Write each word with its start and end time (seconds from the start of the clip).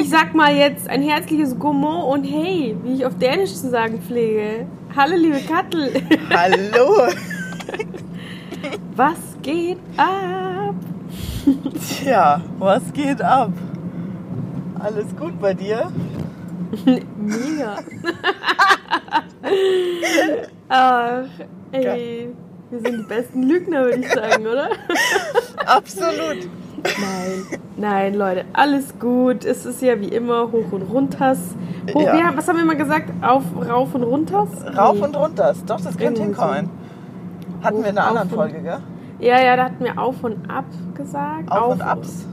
Ich 0.00 0.08
sag 0.08 0.34
mal 0.34 0.56
jetzt 0.56 0.88
ein 0.88 1.02
herzliches 1.02 1.58
Gourmand 1.58 2.04
und 2.04 2.24
hey, 2.24 2.74
wie 2.82 2.94
ich 2.94 3.04
auf 3.04 3.18
Dänisch 3.18 3.52
zu 3.52 3.68
sagen 3.68 4.00
pflege. 4.00 4.66
Hallo, 4.96 5.14
liebe 5.14 5.40
Kattel. 5.40 5.92
Hallo. 6.30 7.06
Was 8.96 9.18
geht 9.42 9.76
ab? 9.98 10.74
Tja, 11.86 12.40
was 12.58 12.90
geht 12.94 13.20
ab? 13.20 13.52
Alles 14.78 15.14
gut 15.18 15.38
bei 15.38 15.52
dir? 15.52 15.92
Mega. 16.86 17.76
Ach, 20.70 21.24
ey. 21.72 22.30
Wir 22.70 22.80
sind 22.80 22.98
die 23.00 23.06
besten 23.06 23.42
Lügner, 23.42 23.84
würde 23.84 23.98
ich 23.98 24.10
sagen, 24.10 24.46
oder? 24.46 24.70
Absolut. 25.66 26.48
Nein, 26.84 27.60
nein, 27.76 28.14
Leute, 28.14 28.44
alles 28.52 28.98
gut. 28.98 29.44
Es 29.44 29.66
ist 29.66 29.82
ja 29.82 30.00
wie 30.00 30.08
immer 30.08 30.50
hoch 30.52 30.72
und 30.72 30.82
runters. 30.82 31.38
Hoch, 31.94 32.00
Ja. 32.02 32.16
ja. 32.16 32.32
was 32.34 32.46
haben 32.48 32.56
wir 32.56 32.64
immer 32.64 32.74
gesagt? 32.74 33.10
Auf, 33.22 33.44
rauf 33.68 33.94
und 33.94 34.02
runters? 34.02 34.48
Rauf 34.76 34.96
Nee. 34.96 35.02
und 35.04 35.16
runter. 35.16 35.54
Doch, 35.66 35.80
das 35.80 35.96
könnte 35.96 36.22
hinkommen. 36.22 36.70
Hatten 37.62 37.82
wir 37.82 37.90
in 37.90 37.98
einer 37.98 38.02
Auf 38.04 38.16
anderen 38.16 38.30
Folge, 38.30 38.60
gell? 38.62 38.78
Ja, 39.20 39.40
ja, 39.42 39.56
da 39.56 39.64
hatten 39.64 39.84
wir 39.84 39.98
auf 39.98 40.22
und 40.24 40.50
ab 40.50 40.64
gesagt. 40.94 41.50
Auf, 41.52 41.72
und 41.72 41.82
abs. 41.82 42.24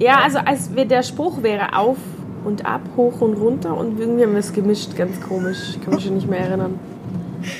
Ja, 0.00 0.20
also 0.24 0.38
als 0.38 0.70
der 0.74 1.02
Spruch 1.02 1.42
wäre 1.42 1.76
auf 1.76 1.98
und 2.44 2.64
ab, 2.64 2.80
hoch 2.96 3.20
und 3.20 3.34
runter 3.34 3.76
und 3.76 3.98
irgendwie 3.98 4.22
haben 4.24 4.32
wir 4.32 4.38
es 4.38 4.52
gemischt, 4.52 4.96
ganz 4.96 5.20
komisch. 5.20 5.70
Ich 5.76 5.80
kann 5.82 5.94
mich 5.94 6.04
schon 6.04 6.14
nicht 6.14 6.30
mehr 6.30 6.40
erinnern. 6.40 6.78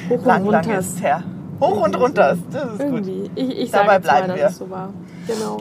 Hoch 0.08 0.24
Lang, 0.24 0.44
und 0.46 0.52
lang 0.52 0.64
runter. 0.64 0.78
ist 0.78 1.02
her. 1.02 1.22
Hoch 1.60 1.84
und 1.84 1.98
runter. 1.98 2.36
Das 2.52 2.62
ist 2.72 2.78
gut. 2.78 2.80
Irgendwie. 2.80 3.30
Ich, 3.34 3.58
ich 3.58 3.70
Dabei 3.70 3.86
sage 3.86 3.92
jetzt 3.96 4.06
mal, 4.06 4.12
bleiben 4.12 4.28
dass 4.28 4.36
wir. 4.38 4.46
es 4.46 4.58
so 4.58 4.70
war. 4.70 4.88
Genau. 5.26 5.56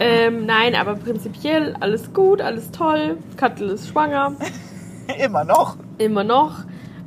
Ähm, 0.00 0.46
nein, 0.46 0.74
aber 0.74 0.94
prinzipiell 0.94 1.76
alles 1.80 2.12
gut, 2.12 2.40
alles 2.40 2.70
toll. 2.70 3.18
Kattel 3.36 3.70
ist 3.70 3.88
schwanger, 3.88 4.32
Immer 5.22 5.44
noch. 5.44 5.76
immer 5.98 6.24
noch. 6.24 6.60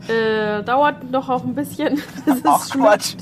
Äh, 0.07 0.63
dauert 0.63 1.09
noch 1.11 1.29
auch 1.29 1.43
ein 1.43 1.55
bisschen. 1.55 1.99
Das 2.25 2.37
ist 2.37 2.45
Ach. 2.45 2.69
Quatsch. 2.69 3.15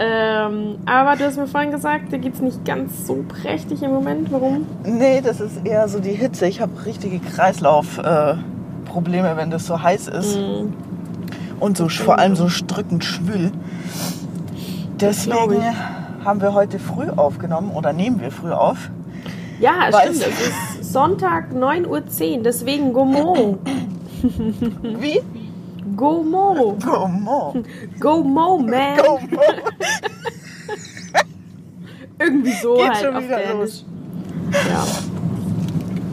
Ähm, 0.00 0.76
aber 0.86 1.16
du 1.16 1.24
hast 1.24 1.36
mir 1.36 1.46
vorhin 1.48 1.70
gesagt, 1.72 2.12
dir 2.12 2.18
geht's 2.18 2.40
nicht 2.40 2.64
ganz 2.64 3.06
so 3.06 3.24
prächtig 3.28 3.82
im 3.82 3.90
Moment. 3.92 4.30
Warum? 4.30 4.66
Nee, 4.84 5.20
das 5.20 5.40
ist 5.40 5.64
eher 5.66 5.88
so 5.88 5.98
die 6.00 6.12
Hitze. 6.12 6.46
Ich 6.46 6.60
habe 6.60 6.72
richtige 6.86 7.18
Kreislaufprobleme, 7.18 9.28
äh, 9.30 9.36
wenn 9.36 9.50
das 9.50 9.66
so 9.66 9.82
heiß 9.82 10.08
ist. 10.08 10.36
Hm, 10.36 10.72
Und 11.60 11.76
so 11.76 11.88
vor 11.88 12.18
allem 12.18 12.36
so 12.36 12.48
strückend 12.48 13.04
schwül. 13.04 13.50
Deswegen 15.00 15.62
haben 16.28 16.42
wir 16.42 16.52
heute 16.52 16.78
früh 16.78 17.08
aufgenommen 17.08 17.70
oder 17.70 17.94
nehmen 17.94 18.20
wir 18.20 18.30
früh 18.30 18.52
auf. 18.52 18.90
Ja, 19.60 19.90
stimmt. 19.90 20.16
Es 20.16 20.80
ist 20.80 20.92
Sonntag 20.92 21.52
9.10 21.54 21.86
Uhr, 21.86 22.42
deswegen 22.42 22.92
Gomo. 22.92 23.58
Wie? 24.82 25.22
Gomo. 25.96 26.76
Gomo. 26.84 27.54
Gomo, 27.98 28.58
man. 28.58 28.98
Gomo. 28.98 29.42
Irgendwie 32.18 32.52
so 32.52 32.74
Geht 32.74 32.88
halt 32.88 32.96
schon 32.98 33.16
auf 33.16 33.24
wieder 33.24 33.36
Dänisch. 33.38 33.54
los. 33.54 33.84
Ja. 34.52 34.86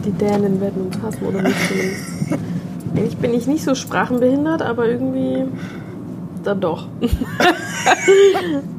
Die 0.06 0.12
Dänen 0.12 0.60
werden 0.62 0.86
uns 0.86 1.02
hassen 1.02 1.26
oder 1.26 1.42
nicht 1.42 1.56
zumindest. 1.68 2.04
Eigentlich 2.94 3.16
bin 3.18 3.34
ich 3.34 3.46
nicht 3.46 3.64
so 3.64 3.74
sprachenbehindert, 3.74 4.62
aber 4.62 4.88
irgendwie 4.88 5.44
dann 6.42 6.60
doch. 6.62 6.86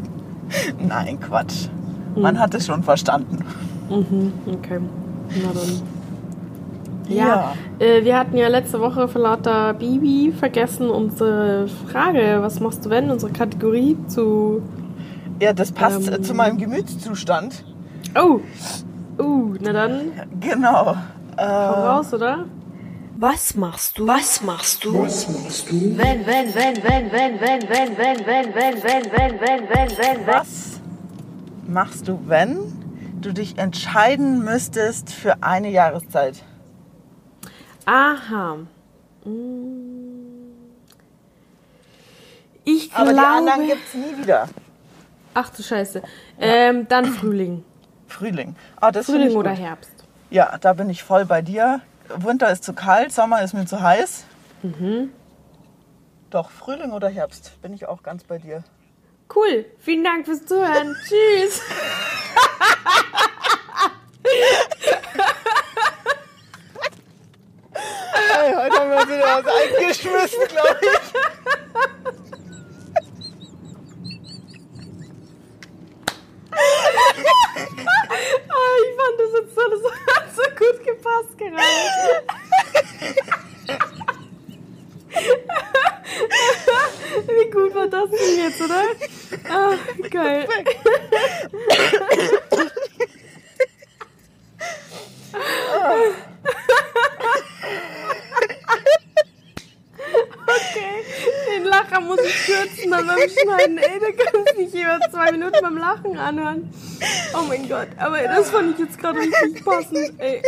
Nein, 0.87 1.19
Quatsch. 1.19 1.67
Hm. 2.15 2.21
Man 2.21 2.39
hat 2.39 2.53
es 2.53 2.65
schon 2.65 2.83
verstanden. 2.83 3.39
Mhm, 3.89 4.33
okay. 4.53 4.79
Na 5.29 5.49
dann. 5.53 5.81
Ja, 7.09 7.53
Äh, 7.79 8.03
wir 8.03 8.17
hatten 8.17 8.35
ja 8.37 8.47
letzte 8.49 8.81
Woche 8.81 9.07
für 9.07 9.19
lauter 9.19 9.73
Bibi 9.73 10.33
vergessen 10.37 10.89
unsere 10.89 11.67
Frage, 11.89 12.39
was 12.41 12.59
machst 12.59 12.85
du 12.85 12.89
wenn, 12.89 13.09
unsere 13.11 13.31
Kategorie 13.31 13.95
zu... 14.07 14.61
Ja, 15.39 15.53
das 15.53 15.71
passt 15.71 16.07
Ähm. 16.07 16.13
äh, 16.15 16.21
zu 16.21 16.33
meinem 16.33 16.57
Gemütszustand. 16.57 17.63
Oh, 18.15 18.39
uh, 19.21 19.53
na 19.61 19.71
dann, 19.73 20.11
Genau. 20.41 20.95
Äh, 21.37 21.43
raus, 21.45 22.13
oder? 22.13 22.45
Was 23.20 23.55
machst 23.55 23.98
du? 23.98 24.05
Was 24.05 24.42
machst 24.42 24.86
du? 24.86 25.02
Was 25.02 25.28
machst 25.28 25.72
du? 25.72 25.98
Wenn, 25.98 26.23
wenn, 26.28 26.54
wenn, 26.54 26.83
wenn, 26.83 27.11
wenn, 27.11 27.42
wenn, 27.42 27.67
wenn, 27.67 27.98
wenn, 27.98 27.98
wenn, 27.98 28.28
wenn, 28.28 28.83
wenn, 28.83 29.11
wenn, 29.11 29.39
wenn, 29.42 29.70
wenn, 29.70 29.98
wenn, 29.98 30.28
was 30.28 30.80
machst 31.66 32.08
du, 32.08 32.22
wenn 32.28 32.60
du 33.20 33.33
dich 33.33 33.58
entscheiden 33.58 34.44
müsstest 34.44 35.11
für 35.11 35.42
eine 35.42 35.72
Jahreszeit? 35.72 36.44
Aha. 37.88 38.58
Mm. 39.26 39.32
Ich 42.66 42.94
Aber 42.94 43.14
glaube... 43.14 43.20
die 43.20 43.26
anderen 43.26 43.67
gibt 43.67 43.82
es 43.88 43.94
nie 43.95 44.22
wieder. 44.22 44.48
Ach 45.34 45.49
du 45.49 45.64
Scheiße. 45.64 46.04
Ähm, 46.39 46.88
dann 46.88 47.05
Frühling. 47.05 47.64
Frühling. 48.05 48.55
Ah, 48.80 48.92
das 48.92 49.08
Frühling 49.08 49.30
ich 49.30 49.36
oder 49.36 49.55
gut. 49.55 49.60
Herbst. 49.60 50.05
Ja, 50.30 50.55
da 50.60 50.73
bin 50.73 50.92
ich 50.92 51.02
voll 51.02 51.26
bei 51.26 51.42
dir. 51.42 51.82
Winter 52.15 52.51
ist 52.51 52.63
zu 52.63 52.73
kalt, 52.73 53.11
Sommer 53.11 53.41
ist 53.43 53.53
mir 53.53 53.65
zu 53.65 53.81
heiß. 53.81 54.25
Mhm. 54.63 55.11
Doch, 56.29 56.49
Frühling 56.49 56.91
oder 56.91 57.09
Herbst 57.09 57.61
bin 57.61 57.73
ich 57.73 57.85
auch 57.85 58.03
ganz 58.03 58.23
bei 58.23 58.37
dir. 58.37 58.63
Cool. 59.33 59.65
Vielen 59.79 60.03
Dank 60.03 60.25
fürs 60.25 60.45
Zuhören. 60.45 60.95
Tschüss. 61.07 61.61
Hey, 67.71 68.53
heute 68.55 68.79
haben 68.79 68.89
wir 68.89 68.97
uns 68.97 69.07
wieder 69.07 69.43
was 69.43 69.45
eingeschmissen, 69.47 70.47
glaube 70.47 70.79
ich. 70.81 71.13
Ah, 78.49 78.75
ich 78.83 78.95
fand 78.95 79.19
das 79.19 79.31
jetzt 79.41 79.55
so, 79.55 79.61
gepasst 81.07 81.37
gerade. 81.37 81.57
Wie 87.27 87.49
gut 87.49 87.75
war 87.75 87.87
das 87.87 88.09
denn 88.09 88.37
jetzt, 88.37 88.61
oder? 88.61 88.83
Ah, 89.49 89.73
geil. 90.09 90.47
Okay, 100.49 101.03
den 101.49 101.63
Lacher 101.65 101.99
muss 102.01 102.19
ich 102.21 102.45
kürzen 102.45 102.91
dann 102.91 103.07
beim 103.07 103.29
Schneiden. 103.29 103.77
Ey, 103.77 103.99
da 103.99 104.11
kannst 104.23 104.57
nicht 104.57 104.73
jeweils 104.73 105.11
zwei 105.11 105.31
Minuten 105.31 105.57
beim 105.61 105.77
Lachen 105.77 106.17
anhören. 106.17 106.73
Oh 107.33 107.43
mein 107.47 107.67
Gott, 107.67 107.89
aber 107.97 108.21
das 108.21 108.49
fand 108.49 108.73
ich 108.73 108.85
jetzt 108.85 108.97
gerade 108.97 109.19
richtig 109.19 109.63
passend, 109.63 110.19
ey. 110.19 110.41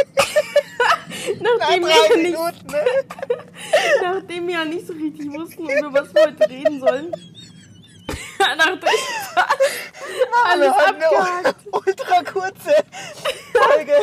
Nachdem 1.41 1.83
wir, 1.83 1.89
Drei 1.89 2.09
ja 2.09 2.15
nicht, 2.17 2.31
Minuten, 2.31 2.67
ne? 2.67 2.81
nachdem 4.01 4.47
wir 4.47 4.53
ja 4.53 4.65
nicht 4.65 4.87
so 4.87 4.93
richtig 4.93 5.31
wussten, 5.31 5.63
über 5.69 5.93
was 5.93 6.13
wir 6.13 6.21
heute 6.23 6.49
reden 6.49 6.79
sollen. 6.79 7.11
Ich, 8.41 8.47
alles 10.51 10.73
Wir 10.73 10.87
abgehakt. 10.87 11.55
ultra 11.71 12.23
kurze 12.23 12.73
Folge. 13.53 13.93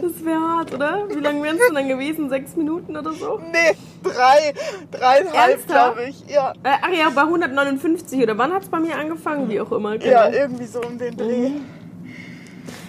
Das 0.00 0.24
wäre 0.24 0.40
hart, 0.40 0.72
oder? 0.72 1.04
Wie 1.08 1.20
lange 1.20 1.42
wären 1.42 1.56
es 1.56 1.66
denn 1.66 1.74
dann 1.74 1.88
gewesen? 1.88 2.28
Sechs 2.30 2.56
Minuten 2.56 2.96
oder 2.96 3.12
so? 3.12 3.40
Nee, 3.52 3.76
drei, 4.02 4.54
dreieinhalb, 4.90 5.66
glaube 5.66 6.04
ich. 6.04 6.24
Ja. 6.28 6.52
Äh, 6.62 6.76
ach 6.80 6.90
ja, 6.90 7.10
bei 7.10 7.22
159 7.22 8.22
oder 8.22 8.38
wann 8.38 8.52
hat 8.52 8.62
es 8.62 8.68
bei 8.68 8.80
mir 8.80 8.96
angefangen? 8.96 9.48
Wie 9.48 9.60
auch 9.60 9.72
immer. 9.72 9.98
Genau. 9.98 10.10
ja, 10.10 10.28
irgendwie 10.30 10.66
so 10.66 10.80
um 10.80 10.98
den 10.98 11.16
Dreh. 11.16 11.50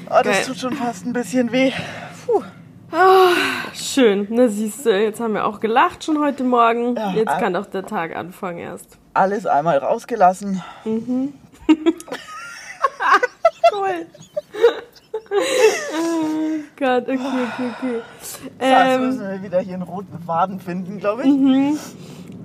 Oh, 0.10 0.22
das 0.24 0.24
Geil. 0.24 0.46
tut 0.46 0.58
schon 0.58 0.74
fast 0.74 1.06
ein 1.06 1.14
bisschen 1.14 1.52
weh. 1.52 1.72
Puh. 2.26 2.44
Schön, 3.74 4.28
na 4.30 4.48
siehst 4.48 4.86
du, 4.86 4.98
jetzt 4.98 5.20
haben 5.20 5.34
wir 5.34 5.46
auch 5.46 5.60
gelacht 5.60 6.04
schon 6.04 6.20
heute 6.20 6.44
Morgen. 6.44 6.96
Ja, 6.96 7.12
jetzt 7.12 7.38
kann 7.40 7.56
auch 7.56 7.66
der 7.66 7.86
Tag 7.86 8.16
anfangen 8.16 8.60
erst. 8.60 8.98
Alles 9.14 9.46
einmal 9.46 9.78
rausgelassen. 9.78 10.64
Cool. 13.74 14.06
oh 16.00 16.60
Gott, 16.80 17.04
okay, 17.04 17.16
okay, 17.18 17.72
okay. 17.78 18.02
So, 18.22 18.38
jetzt 18.46 18.56
Ähm, 18.62 19.06
müssen 19.08 19.20
wir 19.30 19.44
wieder 19.44 19.60
hier 19.60 19.74
einen 19.74 19.84
roten 19.84 20.18
Faden 20.26 20.60
finden, 20.62 21.00
glaube 21.00 21.24
ich. 21.24 21.78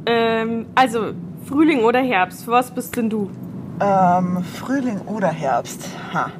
ähm, 0.06 0.66
also, 0.74 1.12
Frühling 1.46 1.84
oder 1.84 2.00
Herbst, 2.00 2.44
für 2.44 2.50
was 2.50 2.72
bist 2.72 2.96
denn 2.96 3.08
du? 3.08 3.30
Ähm, 3.80 4.42
Frühling 4.58 5.00
oder 5.02 5.28
Herbst? 5.28 5.86
Ha. 6.12 6.32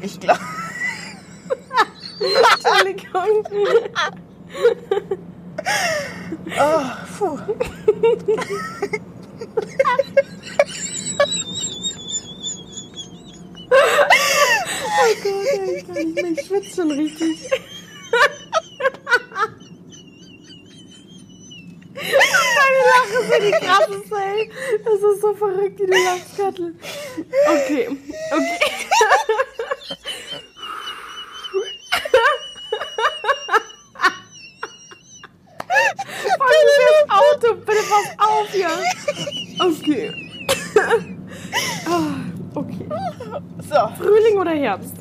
Ich 0.00 0.18
glaube. 0.18 0.40
Entschuldigung. 2.24 3.34
Oh, 6.58 6.84
puh. 7.18 7.38
Oh 14.96 15.12
Gott, 15.22 15.46
ey, 15.52 15.76
ich 15.76 15.86
kann 15.86 15.94
nicht 15.94 16.14
mehr. 16.14 16.32
Ich 16.32 16.46
schwitze 16.46 16.76
schon 16.76 16.90
richtig. 16.90 17.50
Deine 21.94 22.82
Lache 22.90 23.16
ist 23.22 23.30
ja 23.30 23.38
die 23.40 23.52
krasseste, 23.66 24.16
ey. 24.16 24.50
Das 24.84 24.94
ist 24.94 25.20
so 25.20 25.30
verrückt, 25.34 25.78
wie 25.80 25.86
du 25.86 25.92
lachst, 25.92 26.36
Kattel. 26.36 26.74
Okay, 27.48 27.84
okay. 28.30 28.58
Fahr 37.08 37.34
du 37.40 37.50
bitte 37.74 37.84
pass 37.88 38.28
auf 38.28 38.48
hier. 38.50 38.68
Okay. 39.60 40.12
Ah, 41.86 42.00
Okay. 42.56 42.86
So, 43.68 44.04
Frühling 44.04 44.38
oder 44.38 44.52
Herbst? 44.52 44.94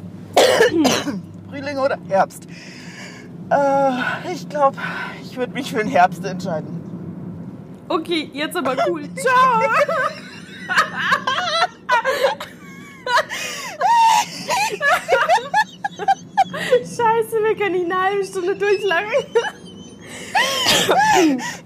Frühling 1.49 1.77
oder 1.77 1.97
Herbst? 2.07 2.47
Äh, 3.51 4.33
ich 4.33 4.49
glaube, 4.49 4.77
ich 5.21 5.37
würde 5.37 5.53
mich 5.53 5.69
für 5.71 5.77
den 5.77 5.87
Herbst 5.87 6.25
entscheiden. 6.25 6.79
Okay, 7.89 8.31
jetzt 8.33 8.55
aber 8.57 8.75
cool. 8.87 9.03
Ciao. 9.15 9.61
Scheiße, 16.81 17.37
wir 17.43 17.55
können 17.55 17.73
nicht 17.73 17.91
eine 17.91 18.01
halbe 18.01 18.23
Stunde 18.25 18.55
durchlachen. 18.55 19.11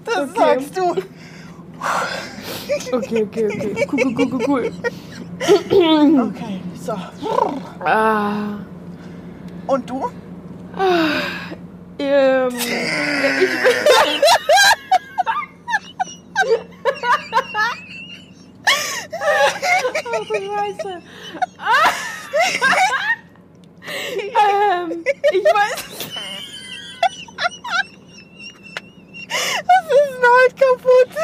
Das 0.04 0.30
Okay. 0.30 0.38
sagst 0.38 0.76
du. 0.76 0.90
Okay, 2.92 3.22
okay, 3.22 3.46
okay. 3.46 3.86
Cool, 3.90 4.00
cool, 4.04 4.14
cool, 4.16 4.42
cool, 4.46 4.72
Okay, 6.28 6.60
so. 6.74 6.92
Ah. 7.84 8.58
Und 9.66 9.88
du? 9.88 10.10
Ähm, 11.98 12.48
ich 12.56 13.48
Oh, 20.04 20.24
du 20.24 20.34
Scheiße. 20.34 20.92
ähm, 23.82 25.04
ich 25.32 25.44
weiß. 25.44 26.07
Heute 30.20 30.54
kaputt? 30.54 31.08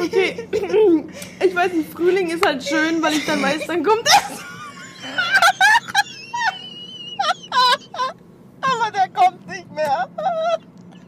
Okay. 0.00 0.48
Ich 1.40 1.54
weiß 1.54 1.72
nicht, 1.72 1.90
Frühling 1.92 2.28
ist 2.30 2.44
halt 2.44 2.62
schön, 2.62 3.02
weil 3.02 3.14
ich 3.14 3.24
dann 3.24 3.42
weiß, 3.42 3.66
dann 3.66 3.82
kommt 3.82 4.06
es. 4.06 4.12
Aber 8.60 8.90
der 8.90 9.08
kommt 9.10 9.46
nicht 9.46 9.70
mehr. 9.72 10.06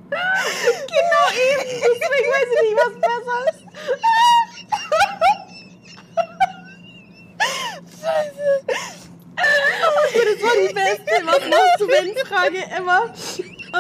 Genau 0.09 1.29
eben. 1.35 1.83
Deswegen 1.83 2.31
weiß 2.33 2.49
ich 2.55 2.63
nicht, 2.63 2.79
was 2.79 2.95
besser 3.01 3.39
ist. 3.51 3.61
Scheiße. 8.01 8.49
Okay, 10.09 10.25
das 10.25 10.39
war 10.43 10.57
die 10.57 10.73
beste. 10.73 11.13
Was 11.27 11.43
machst 11.51 11.77
du, 11.81 11.85
wenn 11.89 12.17
Frage 12.27 12.61
ever? 12.71 13.13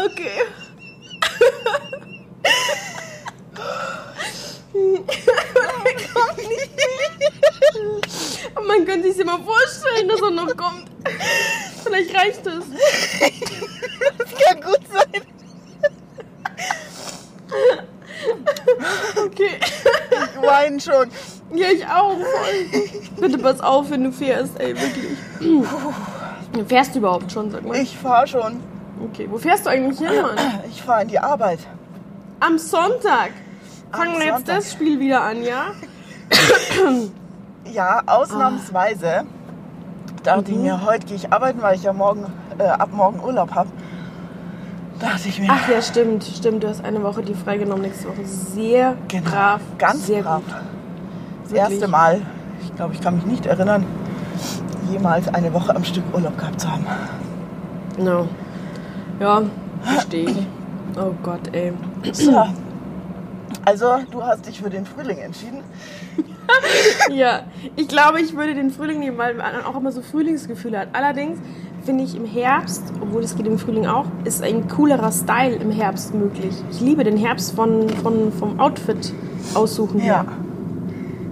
Okay. 0.04 0.38
Kommt 6.12 6.36
nicht 6.38 6.76
mehr. 6.76 7.10
Man 8.62 8.84
könnte 8.84 9.10
sich 9.12 9.24
mal 9.24 9.40
vorstellen, 9.42 10.08
dass 10.08 10.20
er 10.20 10.30
noch 10.30 10.54
kommt. 10.56 10.88
Vielleicht 11.82 12.14
reicht 12.14 12.46
es. 12.46 12.64
Das 14.18 14.34
kann 14.42 14.60
gut 14.60 14.80
sein. 14.92 15.22
Okay. 19.16 19.58
Ich 20.10 20.36
weine 20.42 20.80
schon. 20.80 21.10
Ja, 21.54 21.68
ich 21.70 21.86
auch. 21.86 22.05
Voll. 22.16 23.00
Bitte 23.20 23.38
pass 23.38 23.60
auf, 23.60 23.90
wenn 23.90 24.04
du 24.04 24.12
fährst, 24.12 24.58
ey, 24.60 24.74
wirklich. 24.74 25.16
Fährst 26.68 26.94
du 26.94 26.98
überhaupt 27.00 27.30
schon, 27.32 27.50
sag 27.50 27.64
mal? 27.66 27.76
Ich 27.76 27.96
fahre 27.96 28.26
schon. 28.26 28.60
Okay, 29.10 29.28
wo 29.30 29.36
fährst 29.38 29.66
du 29.66 29.70
eigentlich 29.70 29.98
hin, 29.98 30.22
Mann? 30.22 30.36
Ich 30.70 30.82
fahre 30.82 31.02
in 31.02 31.08
die 31.08 31.18
Arbeit. 31.18 31.58
Am 32.40 32.58
Sonntag. 32.58 33.30
Fangen 33.92 34.14
wir 34.18 34.26
jetzt 34.26 34.36
Sonntag. 34.46 34.56
das 34.56 34.72
Spiel 34.72 34.98
wieder 35.00 35.22
an, 35.22 35.42
ja? 35.42 35.66
Ja, 37.72 38.00
ausnahmsweise 38.06 39.24
dachte 40.22 40.52
ich 40.52 40.56
mir, 40.56 40.84
heute 40.84 41.04
gehe 41.06 41.16
ich 41.16 41.32
arbeiten, 41.32 41.60
weil 41.62 41.74
ich 41.76 41.82
ja 41.82 41.92
morgen, 41.92 42.24
äh, 42.58 42.62
ab 42.64 42.90
morgen 42.92 43.20
Urlaub 43.22 43.54
habe. 43.54 43.68
Dachte 45.00 45.28
ich 45.28 45.40
mir, 45.40 45.48
Ach 45.50 45.68
ja, 45.68 45.82
stimmt, 45.82 46.24
stimmt. 46.24 46.62
Du 46.62 46.68
hast 46.68 46.84
eine 46.84 47.02
Woche 47.02 47.22
die 47.22 47.34
freigenommen 47.34 47.82
nächste 47.82 48.08
Woche. 48.08 48.24
Sehr 48.24 48.96
Genau, 49.08 49.30
brav. 49.30 49.60
ganz 49.78 50.06
sehr 50.06 50.22
brav. 50.22 50.42
gut. 50.46 50.54
Das 51.46 51.52
wirklich. 51.52 51.80
erste 51.80 51.88
Mal, 51.88 52.20
ich 52.62 52.74
glaube, 52.76 52.94
ich 52.94 53.00
kann 53.00 53.14
mich 53.16 53.26
nicht 53.26 53.46
erinnern, 53.46 53.84
jemals 54.90 55.28
eine 55.28 55.52
Woche 55.52 55.74
am 55.74 55.84
Stück 55.84 56.04
Urlaub 56.12 56.36
gehabt 56.38 56.60
zu 56.60 56.70
haben. 56.70 56.86
No. 57.98 58.28
Ja, 59.20 59.42
verstehe 59.82 60.30
ich. 60.30 60.46
Oh 60.98 61.12
Gott, 61.22 61.40
ey. 61.52 61.72
So. 62.12 62.46
Also, 63.64 63.86
du 64.10 64.22
hast 64.22 64.46
dich 64.46 64.60
für 64.60 64.70
den 64.70 64.86
Frühling 64.86 65.18
entschieden. 65.18 65.60
Ja, 67.10 67.40
ich 67.74 67.88
glaube, 67.88 68.20
ich 68.20 68.36
würde 68.36 68.54
den 68.54 68.70
Frühling 68.70 69.00
nehmen, 69.00 69.18
weil 69.18 69.34
man 69.34 69.64
auch 69.64 69.76
immer 69.76 69.90
so 69.90 70.00
Frühlingsgefühle 70.00 70.78
hat. 70.78 70.88
Allerdings 70.92 71.38
finde 71.84 72.04
ich 72.04 72.16
im 72.16 72.24
Herbst, 72.24 72.82
obwohl 73.00 73.22
es 73.22 73.36
geht 73.36 73.46
im 73.46 73.58
Frühling 73.58 73.86
auch, 73.86 74.06
ist 74.24 74.42
ein 74.42 74.68
coolerer 74.68 75.10
Style 75.10 75.56
im 75.56 75.70
Herbst 75.70 76.14
möglich. 76.14 76.54
Ich 76.70 76.80
liebe 76.80 77.02
den 77.04 77.16
Herbst 77.16 77.54
von, 77.54 77.88
von, 77.88 78.32
vom 78.32 78.60
Outfit 78.60 79.12
aussuchen 79.54 80.00
her. 80.00 80.24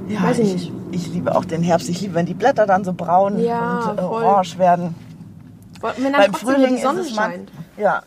Ja, 0.08 0.22
Weiß 0.22 0.38
ich 0.38 0.54
ich, 0.54 0.54
nicht. 0.54 0.72
ich 0.92 1.06
liebe 1.08 1.34
auch 1.34 1.44
den 1.44 1.62
Herbst. 1.62 1.88
Ich 1.88 2.00
liebe, 2.00 2.14
wenn 2.14 2.26
die 2.26 2.34
Blätter 2.34 2.66
dann 2.66 2.84
so 2.84 2.92
braun 2.92 3.38
Ja, 3.40 3.90
und 3.90 3.98
äh, 3.98 4.02
orange 4.02 4.58
werden. 4.58 4.94
Wenn 5.96 6.12
dann 6.12 6.22
Beim 6.22 6.34
Frühling 6.34 6.76
die 6.76 6.82
Sonne 6.82 7.00
ist 7.00 7.10
es 7.10 7.16
man, 7.16 7.30
scheint. 7.30 7.52
Ja. 7.76 8.02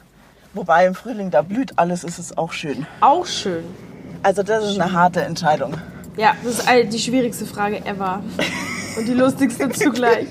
Wobei 0.54 0.88
im 0.88 0.96
Frühling, 0.96 1.30
da 1.30 1.42
blüht 1.42 1.78
alles, 1.78 2.04
ist 2.04 2.18
es 2.18 2.38
auch 2.38 2.52
schön. 2.52 2.86
Auch 3.02 3.26
schön. 3.26 3.64
Also 4.24 4.42
das 4.44 4.72
ist 4.72 4.80
eine 4.80 4.92
harte 4.92 5.22
Entscheidung. 5.22 5.76
Ja, 6.18 6.34
das 6.44 6.60
ist 6.60 6.94
die 6.94 7.00
schwierigste 7.00 7.46
Frage 7.46 7.86
ever. 7.86 8.22
Und 8.98 9.08
die 9.08 9.14
lustigste 9.14 9.70
zugleich. 9.72 10.28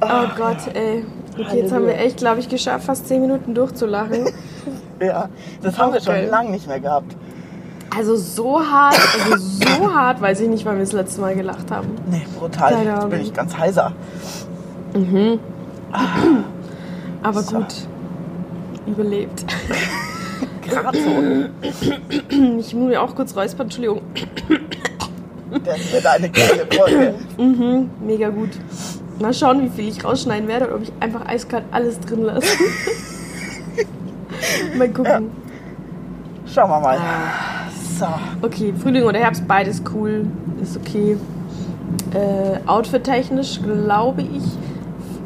Oh 0.00 0.24
Gott, 0.36 0.74
ey. 0.74 1.04
Okay, 1.38 1.60
jetzt 1.60 1.72
haben 1.72 1.86
wir 1.86 1.98
echt, 1.98 2.16
glaube 2.16 2.40
ich, 2.40 2.48
geschafft, 2.48 2.86
fast 2.86 3.06
10 3.08 3.20
Minuten 3.20 3.54
durchzulachen. 3.54 4.30
Ja, 5.00 5.28
das 5.62 5.78
haben 5.78 5.92
wir 5.92 6.00
schon 6.00 6.28
lange 6.30 6.50
nicht 6.50 6.66
mehr 6.66 6.80
gehabt. 6.80 7.14
Also 7.96 8.16
so 8.16 8.60
hart, 8.60 8.94
also 9.14 9.36
so 9.38 9.94
hart, 9.94 10.20
weiß 10.20 10.40
ich 10.40 10.48
nicht, 10.48 10.64
wann 10.66 10.74
wir 10.74 10.80
das 10.84 10.92
letzte 10.92 11.20
Mal 11.22 11.34
gelacht 11.34 11.70
haben. 11.70 11.88
Nee, 12.10 12.26
brutal. 12.38 12.72
Keine 12.74 12.90
Jetzt 12.90 13.08
bin 13.10 13.20
ich 13.22 13.32
ganz 13.32 13.56
heiser. 13.56 13.92
Aber 17.22 17.42
So. 17.42 17.56
gut, 17.56 17.74
überlebt. 18.86 19.44
Gerade 20.62 20.98
so. 20.98 21.10
Ich 22.58 22.74
muss 22.74 22.74
mir 22.74 23.00
auch 23.00 23.14
kurz 23.14 23.34
räuspern, 23.34 23.66
Entschuldigung. 23.66 24.02
Das 25.64 25.92
wird 25.92 26.06
eine 26.06 26.28
geile 26.28 26.66
Folge. 26.76 27.14
Mega 28.04 28.28
gut. 28.28 28.50
Mal 29.20 29.32
schauen, 29.32 29.62
wie 29.62 29.70
viel 29.70 29.88
ich 29.88 30.04
rausschneiden 30.04 30.48
werde 30.48 30.66
oder 30.66 30.74
ob 30.76 30.82
ich 30.82 30.92
einfach 31.00 31.24
eiskalt 31.26 31.64
alles 31.70 31.98
drin 32.00 32.24
lasse. 32.24 32.48
Mal 34.76 34.90
gucken. 34.90 35.30
Schauen 36.52 36.68
wir 36.70 36.80
mal. 36.80 36.98
Ah. 36.98 37.45
So. 37.98 38.06
Okay, 38.42 38.74
Frühling 38.78 39.04
oder 39.04 39.18
Herbst, 39.18 39.46
beides 39.48 39.82
cool. 39.94 40.26
Ist 40.62 40.76
okay. 40.76 41.16
Äh, 42.12 42.58
Outfit-technisch 42.68 43.60
glaube 43.62 44.22
ich. 44.22 44.42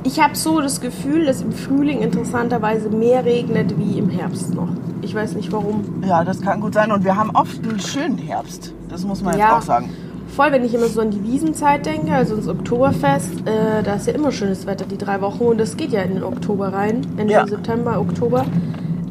Ich 0.04 0.20
habe 0.22 0.34
so 0.36 0.60
das 0.60 0.80
Gefühl, 0.80 1.26
dass 1.26 1.42
im 1.42 1.52
Frühling 1.52 2.00
interessanterweise 2.00 2.88
mehr 2.88 3.24
regnet 3.24 3.76
wie 3.78 3.98
im 3.98 4.08
Herbst 4.08 4.54
noch. 4.54 4.68
Ich 5.02 5.14
weiß 5.14 5.34
nicht 5.34 5.52
warum. 5.52 6.02
Ja, 6.06 6.24
das 6.24 6.40
kann 6.40 6.60
gut 6.60 6.74
sein. 6.74 6.92
Und 6.92 7.04
wir 7.04 7.16
haben 7.16 7.30
oft 7.30 7.58
einen 7.68 7.80
schönen 7.80 8.18
Herbst. 8.18 8.72
Das 8.88 9.04
muss 9.04 9.22
man 9.22 9.32
jetzt 9.34 9.40
Ja. 9.42 9.58
auch 9.58 9.62
sagen. 9.62 9.90
Voll, 10.28 10.52
wenn 10.52 10.64
ich 10.64 10.72
immer 10.72 10.86
so 10.86 11.00
an 11.00 11.10
die 11.10 11.22
Wiesenzeit 11.24 11.84
denke, 11.84 12.12
also 12.14 12.36
ins 12.36 12.46
Oktoberfest, 12.48 13.40
äh, 13.46 13.82
da 13.82 13.94
ist 13.94 14.06
ja 14.06 14.12
immer 14.14 14.30
schönes 14.30 14.64
Wetter, 14.66 14.84
die 14.86 14.96
drei 14.96 15.20
Wochen. 15.20 15.42
Und 15.42 15.58
das 15.58 15.76
geht 15.76 15.90
ja 15.90 16.02
in 16.02 16.14
den 16.14 16.22
Oktober 16.22 16.72
rein, 16.72 17.04
Ende 17.16 17.32
Ja. 17.32 17.46
September, 17.46 17.98
Oktober. 18.00 18.44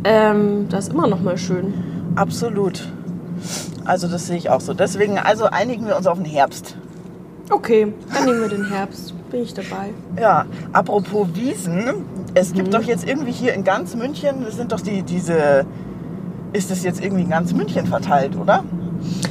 Ähm, 0.05 0.67
das 0.69 0.87
ist 0.87 0.93
immer 0.93 1.07
noch 1.07 1.21
mal 1.21 1.37
schön. 1.37 1.73
Absolut. 2.15 2.87
Also 3.85 4.07
das 4.07 4.27
sehe 4.27 4.37
ich 4.37 4.49
auch 4.49 4.61
so. 4.61 4.73
Deswegen, 4.73 5.17
also 5.17 5.45
einigen 5.45 5.85
wir 5.87 5.97
uns 5.97 6.07
auf 6.07 6.17
den 6.17 6.25
Herbst. 6.25 6.75
Okay, 7.49 7.93
dann 8.13 8.25
nehmen 8.25 8.41
wir 8.41 8.47
den 8.49 8.67
Herbst. 8.69 9.13
Bin 9.31 9.41
ich 9.43 9.53
dabei. 9.53 9.89
Ja, 10.19 10.45
apropos 10.73 11.27
Wiesen, 11.33 12.05
es 12.33 12.51
Mhm. 12.51 12.55
gibt 12.55 12.73
doch 12.73 12.81
jetzt 12.83 13.07
irgendwie 13.07 13.31
hier 13.31 13.53
in 13.53 13.63
ganz 13.63 13.95
München, 13.95 14.43
das 14.45 14.55
sind 14.55 14.71
doch 14.71 14.81
die, 14.81 15.01
diese, 15.03 15.65
ist 16.53 16.69
das 16.71 16.83
jetzt 16.83 17.03
irgendwie 17.03 17.23
in 17.23 17.29
ganz 17.29 17.53
München 17.53 17.85
verteilt, 17.87 18.35
oder? 18.35 18.63